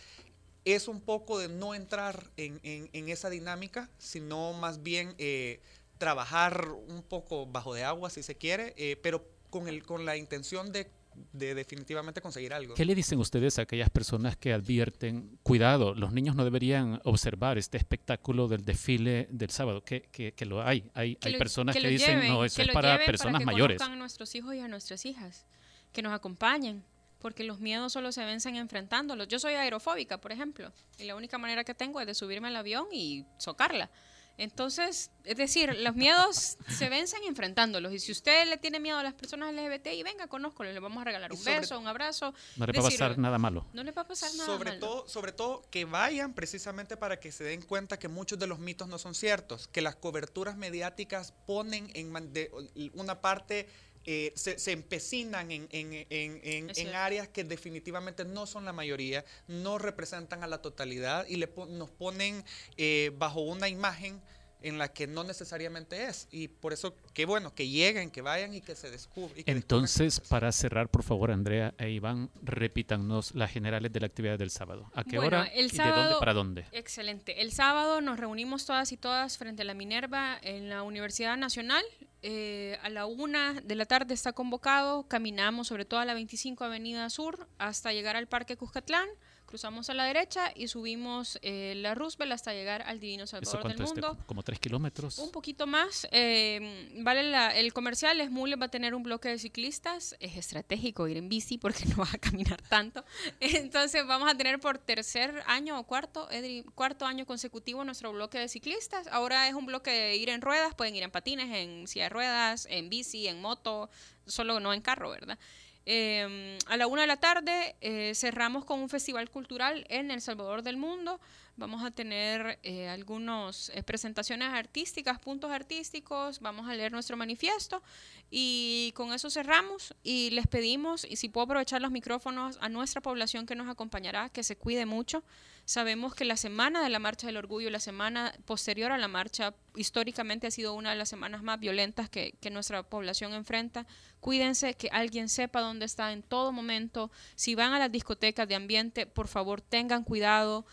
[0.65, 5.59] es un poco de no entrar en, en- en esa dinámica, sino más bien eh,
[5.97, 10.71] trabajar un poco bajo de agua, si se quiere, pero con, el, con la intención
[10.71, 10.87] de,
[11.33, 12.73] de definitivamente conseguir algo.
[12.75, 17.57] ¿Qué le dicen ustedes a aquellas personas que advierten, cuidado, los niños no deberían observar
[17.57, 19.83] este espectáculo del desfile del sábado?
[19.83, 20.89] Que, que, que lo hay.
[20.93, 23.39] Hay, que hay lo- personas que, lo dicen, lleven, no, eso que es para personas
[23.39, 23.81] que mayores.
[23.81, 25.45] a nuestros hijos y a nuestras hijas,
[25.93, 26.83] que nos acompañen,
[27.19, 29.27] porque los miedos solo se vencen enfrentándolos.
[29.27, 32.55] Yo soy aerofóbica, por ejemplo, y la única manera que tengo es de subirme al
[32.55, 33.91] avión y socarla.
[34.37, 37.93] Entonces, es decir, los miedos se vencen enfrentándolos.
[37.93, 41.05] Y si usted le tiene miedo a las personas LGBTI, venga, conózcolo, le vamos a
[41.05, 42.33] regalar un sobre- beso, un abrazo.
[42.55, 43.67] No le va a pasar nada malo.
[43.73, 44.79] No le va a pasar nada sobre malo.
[44.79, 48.59] todo sobre todo que vayan precisamente para que se den cuenta que muchos de los
[48.59, 52.49] mitos no son ciertos que las coberturas mediáticas ponen en man- de-
[52.95, 53.67] una parte
[54.05, 59.23] eh, se, se empecinan en, en- en- en- áreas que definitivamente no son la mayoría,
[59.47, 62.43] no representan a la totalidad y le nos ponen
[62.77, 64.21] eh, bajo una imagen
[64.61, 66.27] en la que no necesariamente es.
[66.31, 69.43] Y por eso, qué bueno, que lleguen, que vayan y que se descubran.
[69.45, 74.51] Entonces, para cerrar, por favor, Andrea e Iván, repítanos las generales de la actividad del
[74.51, 74.89] sábado.
[74.93, 76.65] ¿A qué Bueno, hora el y de dónde para dónde?
[76.71, 77.41] Excelente.
[77.41, 81.83] El sábado nos reunimos todas y todas frente a la Minerva en la Universidad Nacional.
[82.23, 85.07] Eh, a la una de la tarde está convocado.
[85.07, 89.07] Caminamos sobre toda la 25 Avenida Sur hasta llegar al Parque Cuscatlán.
[89.51, 93.75] Cruzamos a la derecha y subimos eh, la Roosevelt hasta llegar al Divino ¿Eso Salvador
[93.75, 93.85] del?
[93.85, 94.17] Mundo.
[94.25, 95.17] ¿Como tres kilómetros?
[95.19, 96.07] Un poquito más.
[96.11, 100.15] eh, vale la- el comercial, Smule va a tener un bloque de ciclistas.
[100.21, 103.03] Es estratégico ir en bici porque no vas a caminar tanto.
[103.41, 108.39] Entonces vamos a tener por tercer año o cuarto, Edri, cuarto año consecutivo nuestro bloque
[108.39, 109.07] de ciclistas.
[109.07, 112.09] Ahora es un bloque de ir en ruedas, pueden ir en patines, en silla de
[112.09, 113.89] ruedas, en bici, en moto,
[114.25, 115.37] solo no en carro, ¿verdad?
[115.85, 120.21] Eh, a la una de la tarde eh, cerramos con un festival cultural en El
[120.21, 121.19] Salvador del Mundo.
[121.57, 127.83] Vamos a tener eh, algunas presentaciones artísticas, puntos artísticos, vamos a leer nuestro manifiesto
[128.29, 133.01] y con eso cerramos y les pedimos, y si puedo aprovechar los micrófonos, a nuestra
[133.01, 135.23] población que nos acompañará, que se cuide mucho.
[135.65, 139.53] Sabemos que la semana de la Marcha del Orgullo, la semana posterior a la marcha,
[139.75, 143.85] históricamente ha sido una de las semanas más violentas que nuestra población enfrenta.
[144.19, 147.11] Cuídense, que alguien sepa dónde está en todo momento.
[147.35, 150.65] Si van a las discotecas de ambiente, por favor tengan cuidado.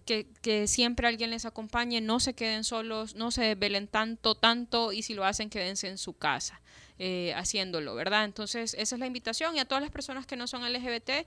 [0.00, 4.92] Que, que siempre alguien les acompañe, no se queden solos, no se desvelen tanto, tanto,
[4.92, 6.60] y si lo hacen, quédense en su casa
[6.98, 8.24] eh, haciéndolo, ¿verdad?
[8.24, 11.26] Entonces, esa es la invitación y a todas las personas que no son LGBT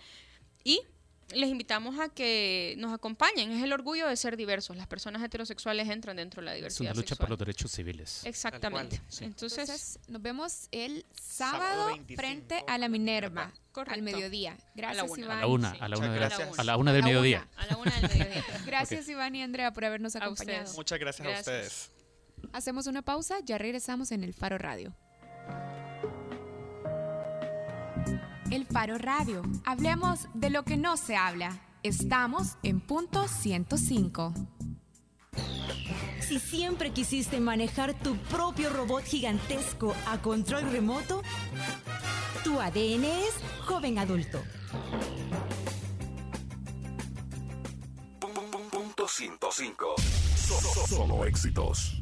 [0.64, 0.82] y
[1.34, 3.52] les invitamos a que nos acompañen.
[3.52, 4.78] Es el orgullo de ser diversos.
[4.78, 6.92] Las personas heterosexuales entran dentro de la Es diversidad.
[6.92, 7.18] una lucha sexual.
[7.26, 8.22] por los derechos civiles.
[8.26, 9.02] Exactamente.
[9.10, 9.24] Sí.
[9.26, 13.94] Entonces, Entonces, nos vemos el Sábado sábado 25, frente a la Minerva, Correcto.
[13.96, 14.58] al mediodía.
[14.76, 15.18] Gracias.
[15.18, 15.32] Iván.
[15.38, 15.78] A la una, Sí.
[15.82, 16.60] a la una, gracias.
[16.60, 17.48] a la una del A la mediodía.
[17.58, 18.44] a la una del mediodía.
[18.66, 20.60] Gracias, Iván y Andrea, por habernos acompañado.
[20.64, 20.78] ustedes.
[20.78, 21.48] Muchas gracias, Gracias.
[21.48, 21.92] a ustedes.
[22.54, 24.96] Hacemos una pausa, ya regresamos en el Faro Radio.
[28.56, 29.42] El Faro Radio.
[29.66, 31.60] Hablemos de lo que no se habla.
[31.84, 34.34] Estamos en punto 105.
[36.22, 41.22] Si siempre quisiste manejar tu propio robot gigantesco a control remoto,
[42.46, 43.34] tu ADN es
[43.66, 44.42] joven adulto.
[48.72, 49.96] Punto 105.
[49.98, 52.02] So- so- Solo éxitos.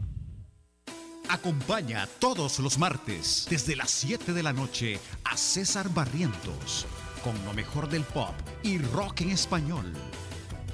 [1.33, 6.85] Acompaña todos los martes desde las 7 de la noche a César Barrientos
[7.23, 9.91] con lo mejor del pop y rock en español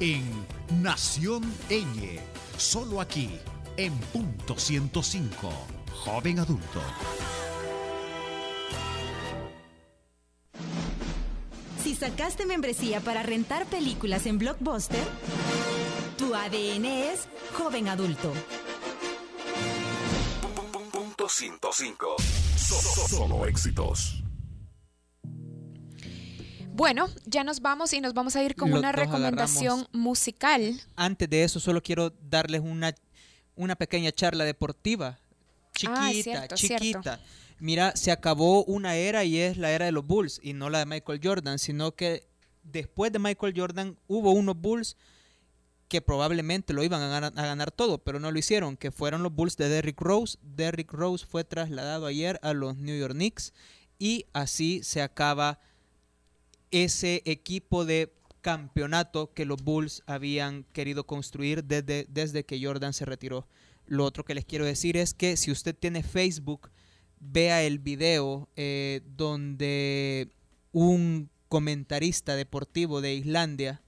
[0.02, 0.22] en
[0.82, 2.20] Nación Eñe,
[2.58, 3.30] solo aquí
[3.78, 5.50] en punto 105,
[5.94, 6.82] joven adulto.
[11.82, 15.06] Si sacaste membresía para rentar películas en Blockbuster,
[16.18, 18.34] tu ADN es joven adulto.
[21.30, 22.16] Punto 105.
[22.58, 24.24] So- so- Solo éxitos.
[26.74, 29.94] Bueno, ya nos vamos y nos vamos a ir con Los una recomendación agarramos.
[29.94, 30.82] musical.
[30.96, 32.96] Antes de eso, solo quiero darles una,
[33.56, 35.20] una pequeña charla deportiva.
[35.76, 36.80] Chiquita, Ah, cierto, chiquita.
[36.80, 37.12] cierto.
[37.60, 40.80] Mira, se acabó una era y es la era de los Bulls y no la
[40.80, 42.28] de Michael Jordan, sino que
[42.64, 44.98] después de Michael Jordan hubo unos Bulls
[45.90, 49.58] que probablemente lo iban a ganar, todo, pero no lo hicieron, que fueron los Bulls
[49.58, 50.38] de Derrick Rose.
[50.44, 53.54] Derrick Rose fue trasladado ayer a los New York Knicks
[53.98, 55.60] y así se acaba
[56.70, 63.06] ese equipo de campeonato que los Bulls habían querido construir desde, desde que Jordan se
[63.06, 63.48] retiró.
[63.88, 66.70] Lo otro que les quiero decir es que si usted tiene Facebook,
[67.20, 70.30] vea el video eh, donde
[70.72, 73.82] un comentarista deportivo de Islandia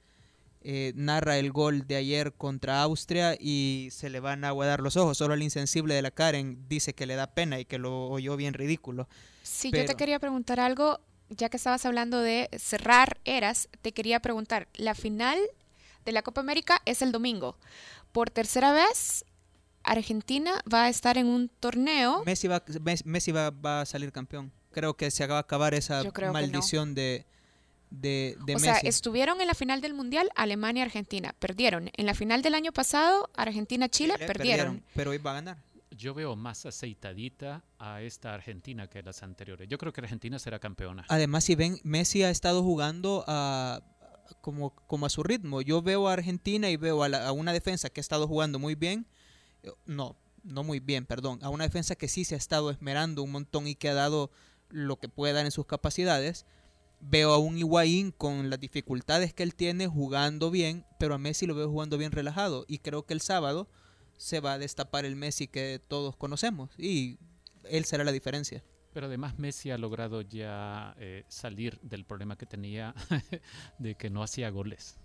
[0.63, 4.95] eh, narra el gol de ayer contra Austria y se le van a aguadar los
[4.97, 5.17] ojos.
[5.17, 8.35] Solo el insensible de la Karen dice que le da pena y que lo oyó
[8.37, 9.07] bien ridículo.
[9.43, 10.99] Sí, yo te quería preguntar algo,
[11.29, 15.39] ya que estabas hablando de cerrar eras, te quería preguntar, la final
[16.05, 17.57] de la Copa América es el domingo.
[18.11, 19.25] Por tercera vez,
[19.83, 22.23] Argentina va a estar en un torneo.
[22.25, 24.51] Messi va, Mes- Messi va, va a salir campeón.
[24.71, 26.11] Creo que se acaba de acabar esa no.
[26.31, 27.25] maldición de,
[27.91, 28.65] de, de o Messi.
[28.65, 31.91] sea, estuvieron en la final del Mundial Alemania y Argentina, perdieron.
[31.95, 34.83] En la final del año pasado, Argentina-Chile, Chile, perdieron.
[34.95, 35.57] Pero hoy va a ganar.
[35.91, 39.67] Yo veo más aceitadita a esta Argentina que las anteriores.
[39.69, 41.05] Yo creo que Argentina será campeona.
[41.09, 43.81] Además, si ven, Messi ha estado jugando a,
[44.39, 45.61] como, como a su ritmo.
[45.61, 48.57] Yo veo a Argentina y veo a, la- a una defensa que ha estado jugando
[48.57, 49.05] muy bien.
[49.85, 51.39] No, no muy bien, perdón.
[51.43, 54.31] A una defensa que sí se ha estado esmerando un montón y que ha dado
[54.69, 56.45] lo que puede dar en sus capacidades.
[57.01, 61.47] Veo a un Higuaín con las dificultades que él tiene jugando bien, pero a Messi
[61.47, 62.65] lo veo jugando bien relajado.
[62.67, 63.67] Y creo que el sábado
[64.17, 66.69] se va a destapar el Messi que todos conocemos.
[66.77, 67.17] Y
[67.63, 68.63] él será la diferencia.
[68.93, 72.93] Pero además Messi ha logrado ya eh, salir del problema que tenía
[73.79, 74.97] de que no hacía goles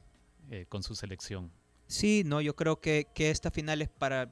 [0.51, 1.53] eh, con su selección.
[1.87, 4.31] Sí, no, yo creo que, que esta final es para...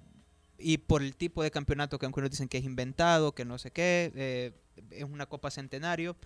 [0.58, 3.70] Y por el tipo de campeonato que algunos dicen que es inventado, que no sé
[3.70, 4.52] qué, eh,
[4.90, 6.16] es una Copa Centenario,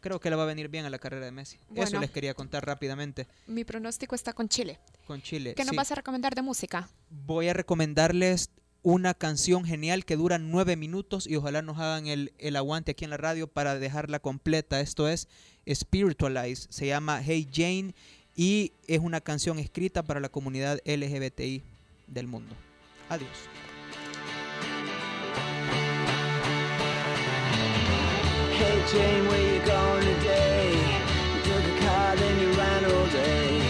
[0.00, 1.58] creo que le va a venir bien a la carrera de Messi.
[1.74, 4.78] Eso les quería contar rápidamente Mi pronóstico está con Chile.
[5.06, 5.54] con Chile.
[5.54, 6.88] ¿Qué nos Sí, vas a recomendar de música?
[7.10, 8.50] Voy a recomendarles
[8.82, 13.04] una canción genial que dura nueve minutos y ojalá nos hagan el, el aguante aquí
[13.04, 14.80] en la radio para dejarla completa.
[14.80, 15.28] Esto es
[15.68, 17.94] Spiritualize, se llama Hey Jane
[18.36, 21.62] y es una canción escrita para la comunidad LGBTI
[22.06, 22.54] del mundo.
[23.08, 23.28] Adiós.
[28.90, 30.72] Jane, where you going today?
[30.72, 33.60] You took a car, then you ran all day.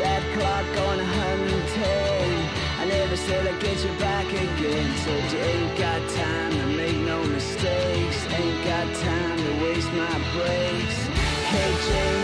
[0.00, 2.60] That clock going 110.
[2.78, 4.96] I never said I'd get you back again.
[4.98, 8.26] Said you ain't got time to make no mistakes.
[8.36, 10.98] Ain't got time to waste my breaks.
[11.48, 12.19] Hey Jane,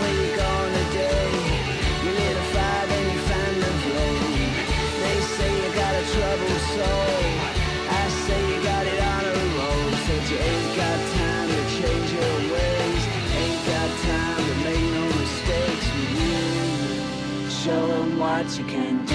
[18.46, 19.05] that you can.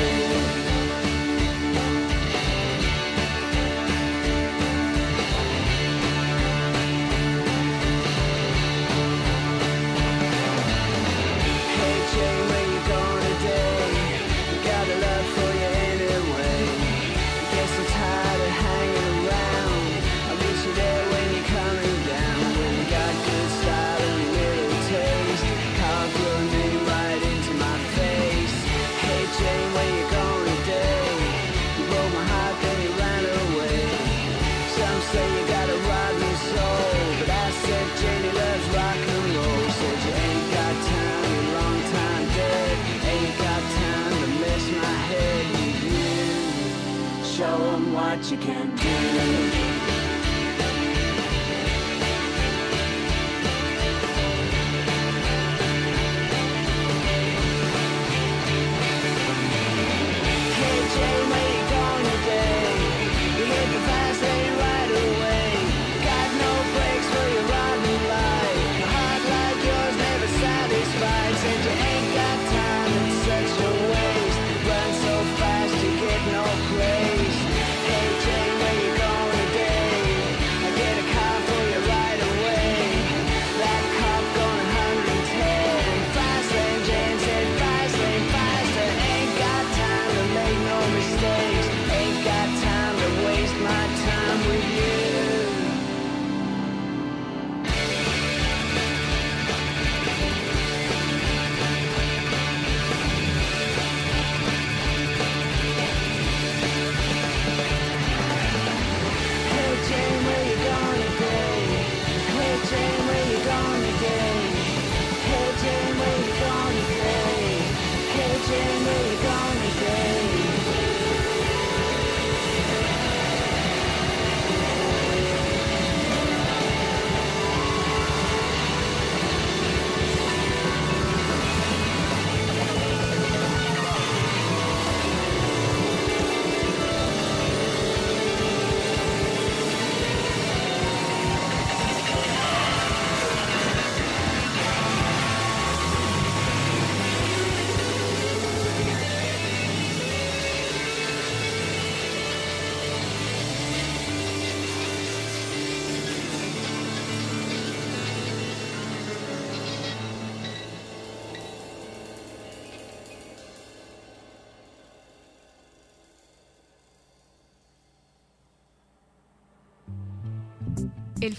[71.43, 72.00] Los Angeles.